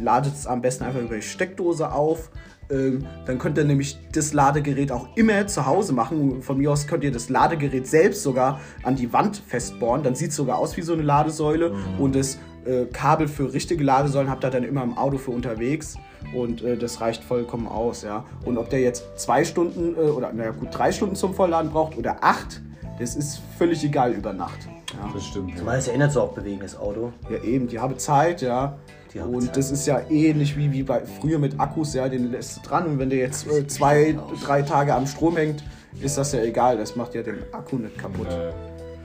[0.01, 2.31] ladet es am besten einfach über die Steckdose auf.
[2.71, 6.43] Ähm, dann könnt ihr nämlich das Ladegerät auch immer zu Hause machen.
[6.43, 10.03] Von mir aus könnt ihr das Ladegerät selbst sogar an die Wand festbohren.
[10.03, 11.75] Dann sieht es sogar aus wie so eine Ladesäule.
[11.99, 15.97] Und das äh, Kabel für richtige Ladesäulen habt ihr dann immer im Auto für unterwegs.
[16.35, 18.25] Und äh, das reicht vollkommen aus, ja.
[18.45, 21.97] Und ob der jetzt zwei Stunden äh, oder naja gut, drei Stunden zum Vollladen braucht
[21.97, 22.61] oder acht,
[22.99, 24.69] das ist völlig egal über Nacht.
[24.93, 25.11] Ja.
[25.15, 25.57] Das stimmt.
[25.57, 27.13] Zumal es erinnert so auch bewegen, das Auto.
[27.31, 28.79] Ja, eben, die haben Zeit, ja.
[29.21, 32.57] Haben und das ist ja ähnlich wie, wie bei früher mit Akkus, ja, den lässt
[32.57, 35.63] du dran und wenn der jetzt äh, zwei, drei Tage am Strom hängt,
[36.01, 38.29] ist das ja egal, das macht ja den Akku nicht kaputt.
[38.29, 38.53] Äh,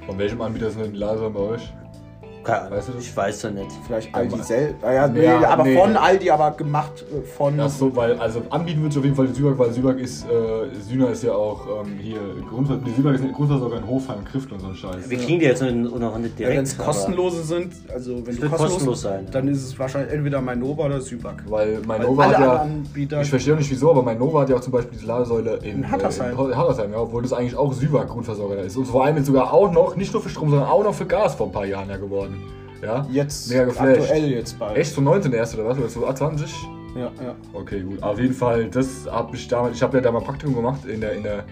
[0.06, 1.73] von welchem Anbieter sind denn die Ladesäulen bei euch?
[2.44, 3.72] Keine Ahnung, Weißt du ich weiß ja nicht.
[3.86, 5.78] Vielleicht Aldi selbst, ja, nee, Ja, aber nee.
[5.78, 7.60] von Aldi, aber gemacht äh, von...
[7.60, 10.26] Ach so, weil, also anbieten würde ich auf jeden Fall die Süwag, weil Süwag ist,
[10.26, 10.30] äh,
[10.82, 14.54] Sühner ist ja auch ähm, hier, Grundver die Süwag ist eine Grundversorger in Hofheim, Kriftel
[14.54, 15.10] und so ein Scheiß.
[15.10, 16.58] Wir kriegen die jetzt noch nicht direkt.
[16.58, 19.32] wenn es kostenlose sind, also wenn du wird kostenlos, kostenlos sein, ja.
[19.32, 21.44] dann ist es wahrscheinlich entweder Mainova oder Sübak.
[21.48, 24.18] Weil mein Weil Nova alle hat ja, Anbieter- ich verstehe auch nicht wieso, aber mein
[24.18, 26.38] Nova hat ja auch zum Beispiel diese Ladesäule in, In Hattersheim.
[26.38, 28.78] Äh, in Hattersheim, ja, obwohl das eigentlich auch Süwag Grundversorger da ist.
[28.78, 31.06] Und vor allem jetzt sogar auch noch, nicht nur für Strom, sondern auch noch für
[31.06, 32.33] Gas vor ein paar Jahren ja geworden.
[32.82, 33.08] Ja?
[33.12, 34.00] Jetzt Mega geflasht.
[34.02, 34.78] aktuell jetzt bald.
[34.78, 35.78] Echt, so 19 erst oder was?
[35.78, 36.48] Oder so A20?
[36.96, 37.36] Ja, ja.
[37.54, 38.04] Okay, gut.
[38.04, 40.86] Auf jeden Fall, das habe ich damals, ich habe ja da mal ein Praktikum gemacht
[40.86, 41.43] in der, in der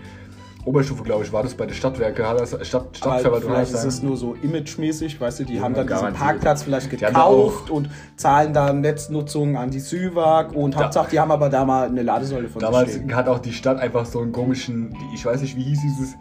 [0.66, 2.24] Oberstufe, glaube ich, war das bei der Stadtwerke,
[2.64, 3.50] Stadt, Stadtverwaltung.
[3.50, 6.14] vielleicht ist es nur so imagemäßig, weißt du, die Ja, haben dann diesen.
[6.14, 11.32] Parkplatz vielleicht da gekauft und zahlen dann Netznutzung an die Süwag und Hauptsache, die haben
[11.32, 13.16] aber da mal eine Ladesäule von sich Damals stehen.
[13.16, 16.14] hat auch die Stadt einfach so einen komischen, ich weiß nicht, wie hieß dieses,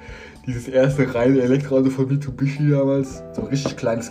[0.47, 3.23] dieses erste reine Elektroauto von Mitsubishi damals.
[3.35, 4.11] So ein richtig kleines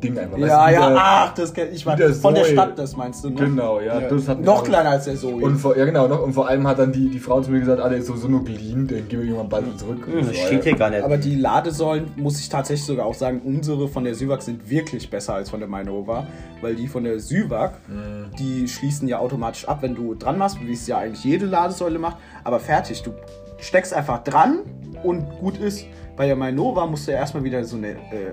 [0.00, 0.38] Ding einfach.
[0.38, 1.84] weißt Ja, du, ja, wieder- ach, das kenn ich.
[1.86, 2.44] War, der von der.
[2.44, 3.36] Stadt, das meinst du, ne?
[3.36, 5.34] Genau, ja, das hat Noch kleiner als der Zoe.
[5.44, 7.60] Und vor, ja genau, noch, und vor allem hat dann die, die Frau zu mir
[7.60, 10.06] gesagt, ah, der ist sowieso nur geliehen, den geben wir irgendwann bald zurück.
[10.06, 11.02] Und Hm, so, das steht hier gar nicht.
[11.04, 15.08] aber die Ladesäulen, muss ich tatsächlich sogar auch sagen, unsere von der Süwag sind wirklich
[15.10, 16.26] besser als von der Mainova,
[16.60, 18.34] weil die von der Süwag, Mhm.
[18.38, 21.98] die schließen ja automatisch ab, wenn du dran machst, wie es ja eigentlich jede Ladesäule
[21.98, 23.12] macht, aber fertig, du
[23.58, 24.60] steckst einfach dran
[25.02, 25.84] und gut ist.
[26.16, 28.32] Bei der Mainova musst du ja erstmal wieder so eine äh,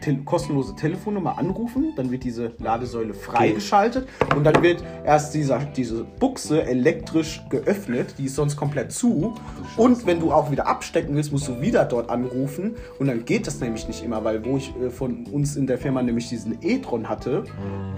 [0.00, 6.04] te kostenlose Telefonnummer anrufen, dann wird diese Ladesäule freigeschaltet und dann wird erst dieser, diese
[6.04, 9.34] Buchse elektrisch geöffnet, die ist sonst komplett zu.
[9.76, 13.46] Und wenn du auch wieder abstecken willst, musst du wieder dort anrufen und dann geht
[13.46, 16.58] das nämlich nicht immer, weil wo ich äh, von uns in der Firma nämlich diesen
[16.62, 17.44] e-tron hatte,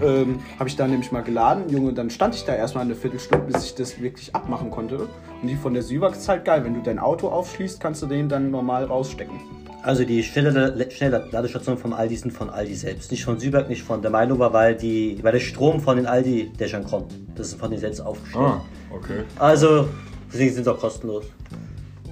[0.01, 3.45] ähm, habe ich da nämlich mal geladen, Junge, dann stand ich da erstmal eine Viertelstunde,
[3.51, 5.07] bis ich das wirklich abmachen konnte.
[5.41, 8.07] Und die von der Syvac ist halt geil, wenn du dein Auto aufschließt, kannst du
[8.07, 9.39] den dann normal rausstecken.
[9.81, 13.11] Also die schnelle, schnelle Ladestation vom Aldi sind von Aldi selbst.
[13.11, 16.83] Nicht von Süberg, nicht von der Meinung, weil, die, weil der Strom von den Aldi-Dächern
[16.83, 17.13] kommt.
[17.35, 18.45] Das ist von denen selbst aufgestellt.
[18.45, 18.61] Ah,
[18.93, 19.23] okay.
[19.37, 19.87] Also,
[20.31, 21.25] deswegen sind sie auch kostenlos.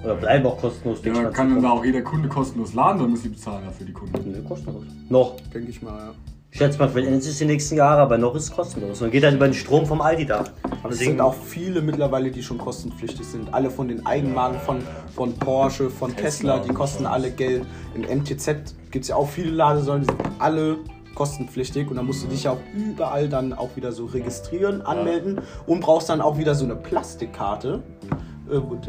[0.02, 1.00] Oder bleiben auch kostenlos.
[1.04, 3.92] Ja, kann dann da auch jeder Kunde kostenlos laden, dann muss die bezahlen dafür die
[3.92, 4.32] Kunden.
[4.32, 4.84] Nö, kostenlos.
[5.08, 5.36] Noch.
[5.52, 6.14] Denke ich mal, ja.
[6.50, 9.02] Ich schätze mal, vielleicht ändert sich die nächsten Jahre, aber noch ist es kostenlos.
[9.02, 10.44] Und geht dann über den Strom vom Aldi da.
[10.82, 13.52] Aber es sind auch viele mittlerweile, die schon kostenpflichtig sind.
[13.52, 14.82] Alle von den Eigenmarken von,
[15.14, 17.66] von Porsche, von Tesla, Tesla die kosten alle Geld.
[17.94, 20.78] In MTZ gibt es ja auch viele Ladesäulen, die sind alle
[21.14, 25.40] kostenpflichtig und dann musst du dich ja auch überall dann auch wieder so registrieren, anmelden
[25.66, 27.82] und brauchst dann auch wieder so eine Plastikkarte,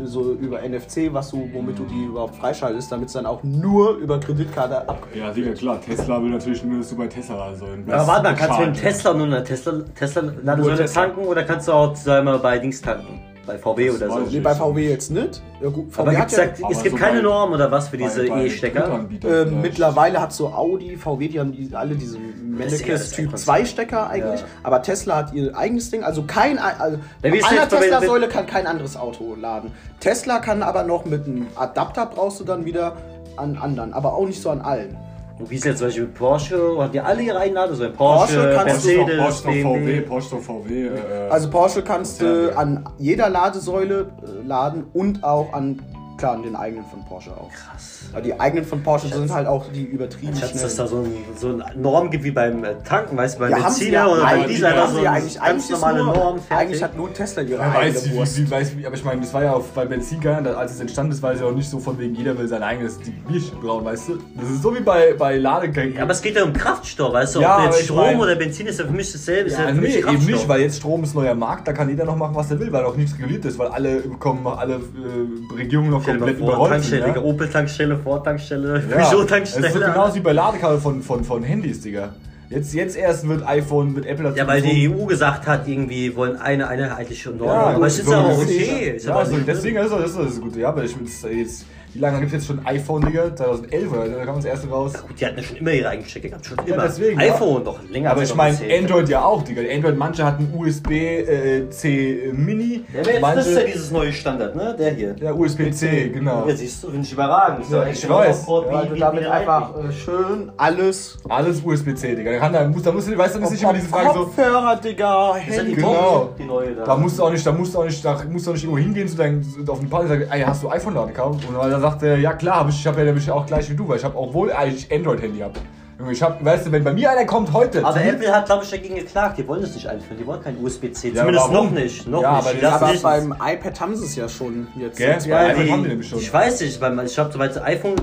[0.05, 3.97] so über NFC, was du, womit du die überhaupt freischaltest, damit es dann auch nur
[3.97, 5.82] über Kreditkarte abgewickelt Ja, sicher, klar.
[5.82, 8.80] Tesla will natürlich nur, dass du bei Tesla also Aber warte mal, kannst du mit.
[8.80, 11.01] Tesla nur eine Tesla, Tesla Ladesäule Tesla.
[11.01, 13.20] tanken oder kannst du auch, sagen wir mal, bei Dings tanken?
[13.49, 14.19] Bei VW Das oder so?
[14.31, 15.41] Nee, bei VW jetzt nicht.
[15.61, 17.97] Ja, gut, VW Aber hat ja, aber es gibt so keine Norm oder was für
[17.97, 18.99] diese E-Stecker?
[18.99, 19.51] Ähm, vielleicht.
[19.53, 22.17] mittlerweile hat so Audi, VW, die haben die, alle diese
[22.59, 23.39] das Typ Konzept.
[23.39, 24.47] 2 Stecker eigentlich, Ja.
[24.63, 28.95] aber Tesla hat ihr eigenes Ding, also kein also Ja, einer Tesla-Säule kann kein anderes
[28.95, 29.71] Auto laden.
[29.99, 32.97] Tesla kann aber noch mit einem Adapter brauchst du dann wieder
[33.37, 34.95] an anderen, aber auch nicht so an allen.
[35.39, 36.57] Und wie ist jetzt zum Beispiel Porsche?
[36.77, 37.93] Haben die alle ihre eigenen Ladesäulen?
[37.93, 40.01] Porsche, Porsche kannst du- Mercedes, Porsche, Porsche, VW, BMW.
[40.01, 40.85] Porsche, VW.
[40.87, 40.91] Äh,
[41.29, 44.11] Also Porsche kannst du an jeder Ladesäule
[44.43, 45.81] äh, laden und auch an
[46.20, 47.49] klar an den eigenen von Porsche auch.
[47.51, 48.01] Krass.
[48.13, 50.97] Aber die eigenen von Porsche sind halt auch die übertrieben Ich schätze, dass da so
[50.97, 53.91] ein, so ein Norm gibt wie beim äh, Tanken, weißt du, beim Ja, sie Benziner
[53.93, 56.39] ja oder beim eigentlich, Diesel, haben so sie ja eine eigentlich, ganz normale nur, Norm.
[56.39, 56.57] fertig.
[56.67, 58.38] Eigentlich hat nur Tesla ihre weiß, eigene wie, Wurst.
[58.38, 60.74] wie, weiß, wie, aber ich meine, das war ja auch bei Benzin gar nicht, als
[60.74, 62.97] es entstanden ist, war es ja auch nicht so von wegen, jeder will sein eigenes
[62.97, 64.20] Bier brauen, weißt du?
[64.39, 65.95] Das ist so wie bei, bei Ladegängen.
[65.95, 67.41] Ja, aber es geht ja um Kraftstoff, weißt du?
[67.41, 69.49] Ja, Ob jetzt ich Strom mein- oder Benzin ist ja für mich dasselbe.
[69.49, 70.28] ist ja Ja, für mich nee, eben Kraftstoff.
[70.36, 72.72] nicht, weil jetzt Strom ist neuer Markt, da kann jeder noch machen, was er will,
[72.72, 76.72] weil auch nichts reguliert ist, weil alle bekommen, alle äh, Regierungen noch Komplett vor, überrollt
[76.72, 77.05] Tankstelle.
[77.05, 77.24] Digga, Ja?
[77.24, 79.70] Opel-Tankstelle, Ford-Tankstelle, Ja, das ist so Peugeot-Tankstelle.
[79.74, 82.14] genauso wie bei Ladekabel von, von, von Handys, Digga.
[82.49, 84.89] Jetzt, jetzt erst wird iPhone, wird Apple dazu Ja, weil die.
[84.89, 87.47] EU gesagt hat, irgendwie wollen eine einheitliche Norm.
[87.47, 88.93] Ja, aber es ist ja auch okay.
[88.95, 90.55] Ist Ja, also deswegen ist das, ist das gut.
[90.55, 93.35] Ja, aber ich jetzt, jetzt wie lange gibt es jetzt schon iPhone, Digga?
[93.35, 94.07] 2011 oder?
[94.09, 94.93] Da kam das erste raus.
[95.07, 96.83] Gut, die hatten ja schon immer ihre eigenen Stecker gehabt, schon Ja, immer.
[96.83, 97.33] deswegen, ja.
[97.33, 98.11] iPhone doch länger.
[98.11, 98.83] Aber ich meine, 2010.
[98.85, 99.61] Android ja auch, Digga.
[99.73, 103.73] Android, manche hatten USB-C Mini, Ja, aber jetzt das ist ja manche.
[103.73, 104.75] dieses neue Standard, ne?
[104.77, 105.15] Der hier.
[105.19, 106.47] Ja, USB-C, genau.
[106.47, 107.65] Ja, siehst du, finde ich überragend.
[107.69, 108.47] Ja, ich echt weiß.
[108.47, 111.17] Wie- du wie- damit einfach äh, schön alles.
[111.27, 112.31] Alles USB-C, Digga.
[112.33, 114.19] Da, kann, da, muss, da musst du, weißt du, nicht immer diese Frage so.
[114.25, 115.73] Kopfhörer, Digga, ja Handy.
[115.75, 116.29] Genau.
[116.37, 116.83] Die neue da.
[116.85, 118.63] Da musst du auch nicht, da musst du auch nicht, da musst du auch nicht
[118.63, 121.43] irgendwo hingehen zu deinem, auf eine Party und sagen, ey, hast du iPhone gekauft?
[121.47, 123.75] Und dann sagt er, ja klar, hab ich, ich habe ja nämlich auch gleich wie
[123.75, 125.59] du, weil ich habe, obwohl ich Android-Handy habe.
[125.99, 127.84] Junge, Ich hab, weißt du, wenn bei mir einer kommt heute.
[127.86, 129.38] aber Apple hat, glaube ich, dagegen geklagt.
[129.38, 130.17] Die wollen das nicht einführen.
[130.17, 131.09] Die wollen kein USB-C.
[131.09, 132.07] Ja, Zumindest noch nicht.
[132.07, 132.63] Noch Ja, nicht.
[132.63, 134.97] aber Aber nicht- beim iPad haben sie es ja schon jetzt.
[134.97, 135.17] Gell?
[135.27, 136.19] Ja, die, haben die nämlich schon.
[136.19, 137.95] Ich weiß nicht, weil ich sobald das iPhone,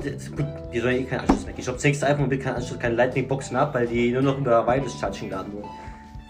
[0.74, 1.54] die sollen ja eh keinen Anschluss mehr.
[1.56, 4.20] Ich glaube, das nächste iPhone will keinen Anschluss, keine Lightning-Box mehr ab, weil die nur
[4.20, 5.64] noch über Wireless Charging laden wollen.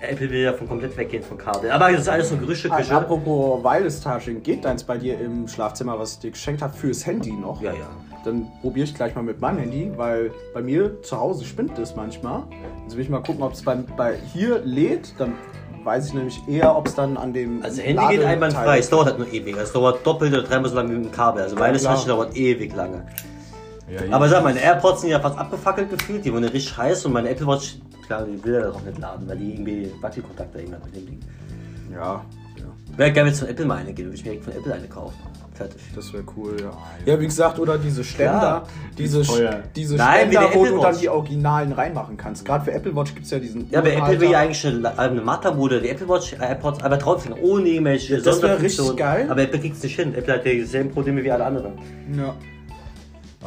[0.09, 1.71] Apple will ja von komplett weggehen von Kabel.
[1.71, 2.95] Aber das ist alles so Gerüchte, Ah, Küche.
[2.95, 7.05] Apropos Wireless Charging, geht deins bei dir im Schlafzimmer, was ich dir geschenkt habe, fürs
[7.07, 7.61] Handy noch?
[7.63, 7.89] Ja, ja.
[8.25, 11.95] Dann probiere ich gleich mal mit meinem Handy, weil bei mir zu Hause spinnt es
[11.95, 12.43] manchmal.
[12.85, 15.15] Jetzt will ich mal gucken, ob es bei, bei hier lädt.
[15.19, 15.35] Dann
[15.85, 17.63] weiß ich nämlich eher, ob es dann an dem.
[17.63, 18.79] Also Handy geht Ladeteil- einwandfrei.
[18.79, 19.57] Es dauert halt nur ewig.
[19.57, 21.43] Es dauert doppelt oder dreimal so lange wie mit dem Kabel.
[21.43, 21.95] Also Wireless klar.
[21.97, 23.07] Charging dauert ewig lange.
[23.89, 24.13] Ja, ja.
[24.17, 26.25] Aber sag mal, meine AirPods sind ja fast abgefackelt gefühlt.
[26.25, 27.77] Die wurden ja richtig heiß und meine Apple Watch,
[28.07, 31.21] klar, die will ja auch nicht laden, weil die irgendwie Wackelkontakte irgendwann mit dem Ding.
[31.93, 32.25] Ja,
[32.57, 32.65] ja,
[32.97, 34.75] Wäre geil, wenn es von Apple mal eine geht, würde ich mir direkt von Apple
[34.75, 35.17] eine kaufen.
[35.55, 35.81] Fertig.
[35.95, 36.71] das wäre cool, ja.
[37.07, 38.69] Ja, wie gesagt, oder diese Ständer, Klar.
[38.99, 39.63] diese, Teuer.
[39.75, 42.45] diese Nein, Ständer, der wo du dann die Originalen reinmachen kannst.
[42.45, 43.71] Gerade für Apple Watch gibt es ja diesen.
[43.71, 46.99] Ja, aber Apple will ja eigentlich eine, eine Motherboard, die Apple Watch, äh, AirPods, aber
[46.99, 48.91] trotzdem ohne irgendwelche Ja, das wär Sonderfunktionen.
[48.93, 49.27] richtig geil.
[49.31, 50.15] Aber Apple kriegt es nicht hin.
[50.15, 51.73] Apple hat ja dieselben Probleme wie alle anderen.
[52.15, 52.35] Ja.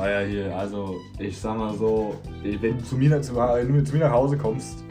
[0.02, 3.84] Ah ja, hier, also ich sag mal so, wenn du zu mir, zu, wenn du
[3.84, 4.84] zu mir nach Hause kommst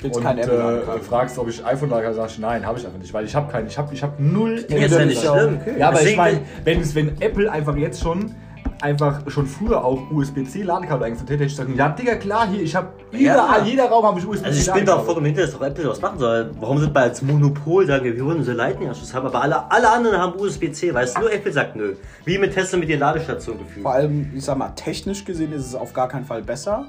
[0.00, 2.84] Gibt's und kein Apple äh, fragst, ob ich iPhone lager, sagst du nein, habe ich
[2.86, 4.64] einfach nicht, weil ich habe keinen, ich habe ich hab null.
[4.68, 5.58] Ja, ist ja nicht schlimm.
[5.60, 5.78] okay.
[5.78, 8.34] Ja, aber ich Deswegen- meine, wenn, es- wenn Apple einfach jetzt schon
[8.82, 12.62] einfach schon früher auch USB-C Ladekabel eingeführt hätte, hätte ich sagen, ja Digga, klar, hier,
[12.62, 15.52] ich habe überall, jeder Raum habe ich USB-C Also ich bin doch vollkommen hinter, dass
[15.52, 16.50] doch Apple was machen soll.
[16.60, 20.18] Warum sind wir als Monopol sagen, wir wollen unsere Lightning-Anschluss haben, aber alle, alle anderen
[20.18, 21.94] haben USB-C, weißt du, nur Apple sagt nö.
[22.24, 23.82] Wie mit Tesla mit der Ladestation gefühlt.
[23.82, 26.86] Vor allem, ich sag mal, technisch gesehen ist es auf gar keinen Fall besser.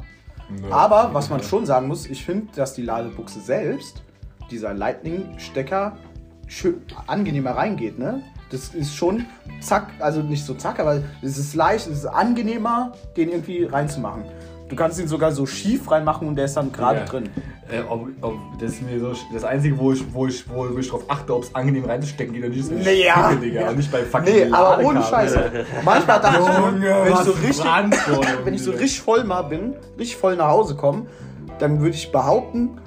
[0.50, 0.72] Nö.
[0.72, 4.04] Aber was man schon sagen muss, ich finde, dass die Ladebuchse selbst,
[4.50, 5.98] dieser Lightning-Stecker,
[6.48, 8.22] schön angenehmer reingeht, ne?
[8.50, 9.26] Das ist schon
[9.60, 14.24] zack, also nicht so zack, aber es ist leicht, es ist angenehmer, den irgendwie reinzumachen.
[14.70, 17.06] Du kannst ihn sogar so schief reinmachen und der ist dann gerade Ja.
[17.06, 17.30] drin.
[17.70, 20.89] Äh, ob, ob, das ist mir so das Einzige, wo ich, wo ich, wo ich
[20.89, 22.62] drauf achte, ob es angenehm reinzustecken geht oder nicht.
[22.62, 23.34] ist, wenn ich Nee, ja.
[23.34, 23.70] Digga.
[23.70, 25.04] Und nicht bei fucking Nee, aber ohne.
[25.04, 25.66] Scheiße.
[25.84, 27.66] Manchmal dachte ich, wenn ich so richtig,
[28.45, 28.82] wenn ich so Digga.
[28.84, 31.08] richtig voll mal bin, richtig voll nach Hause komme,
[31.60, 32.80] dann würde ich behaupten,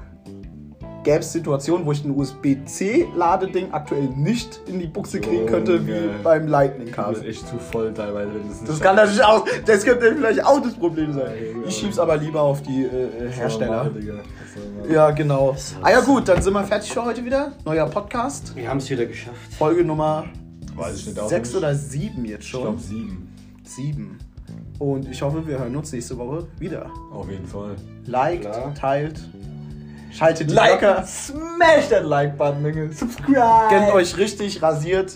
[1.02, 5.92] gäbe es Situationen, wo ich ein USB-C-Ladeding aktuell nicht in die Buchse kriegen könnte, wie
[5.92, 6.10] Junge.
[6.22, 7.26] beim Du bist Lightning-Kabel.
[7.28, 8.30] echt zu voll teilweise.
[8.48, 11.30] Das Das kann natürlich auch, das könnte vielleicht auch das Problem sein.
[11.62, 13.90] Ja, Ich schieb's aber lieber auf die äh, äh, Hersteller.
[14.90, 15.56] Ja, genau.
[15.82, 17.52] Ah ja gut, dann sind wir fertig für heute wieder.
[17.64, 18.54] Neuer Podcast.
[18.56, 19.36] Wir haben es wieder geschafft.
[19.58, 20.24] Folge Nummer
[20.76, 21.18] Weiß ich nicht.
[21.18, 21.56] auch 6 nicht.
[21.58, 22.62] oder 7 jetzt Ich schon.
[22.62, 23.34] glaube sieben.
[23.64, 24.18] 7.
[24.78, 26.90] Und ich hoffe, wir hören uns nächste Woche wieder.
[27.12, 27.76] Auf jeden Fall.
[28.06, 28.74] Liked, Klar.
[28.74, 29.20] teilt,
[30.12, 32.92] schaltet die Glocke, smash that Like-Button, Digga.
[32.92, 33.68] Subscribe.
[33.70, 35.12] gönnt euch richtig rasiert.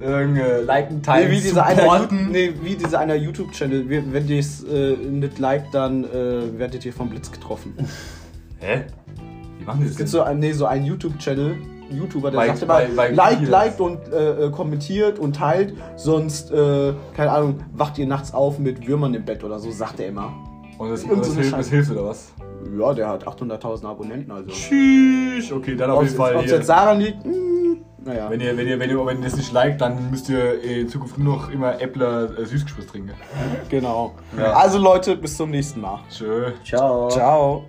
[0.00, 2.30] Junge, liken, Nee, teilen, wie dieser einer, supporten.
[2.32, 3.88] nee, wie dieser einer YouTube-Channel.
[3.88, 7.74] Wenn ihr es äh, nicht liked, dann äh, werdet ihr vom Blitz getroffen.
[8.58, 8.84] Hä?
[9.58, 11.54] Wie machen die das Es gibt so ein, nee, so einen YouTube-Channel,
[11.92, 16.50] YouTuber, der Bei- sagt immer, bei- bei liked, liked und äh, kommentiert und teilt, sonst,
[16.50, 20.08] äh, keine Ahnung, wacht ihr nachts auf mit Würmern im Bett oder so, sagt er
[20.08, 20.32] immer.
[20.78, 22.31] Und das, Irgend das, so hilft, das hilft oder was?
[22.78, 24.48] Ja, der hat 800.000 Abonnenten, also.
[24.50, 25.52] Tschüss.
[25.52, 26.54] Okay, dann auf Ob jeden Fall es hier.
[26.54, 27.52] jetzt daran liegt, hm,
[28.04, 28.30] naja.
[28.30, 30.88] Wenn ihr, wenn, ihr, wenn, ihr, wenn ihr das nicht liked, dann müsst ihr in
[30.88, 33.12] Zukunft nur noch immer Äppler äh, Süßgespräch trinken.
[33.68, 34.14] Genau.
[34.36, 34.52] Ja.
[34.54, 36.00] Also Leute, bis zum nächsten Mal.
[36.10, 36.52] Tschö.
[36.64, 37.08] Ciao.
[37.08, 37.64] Ciao.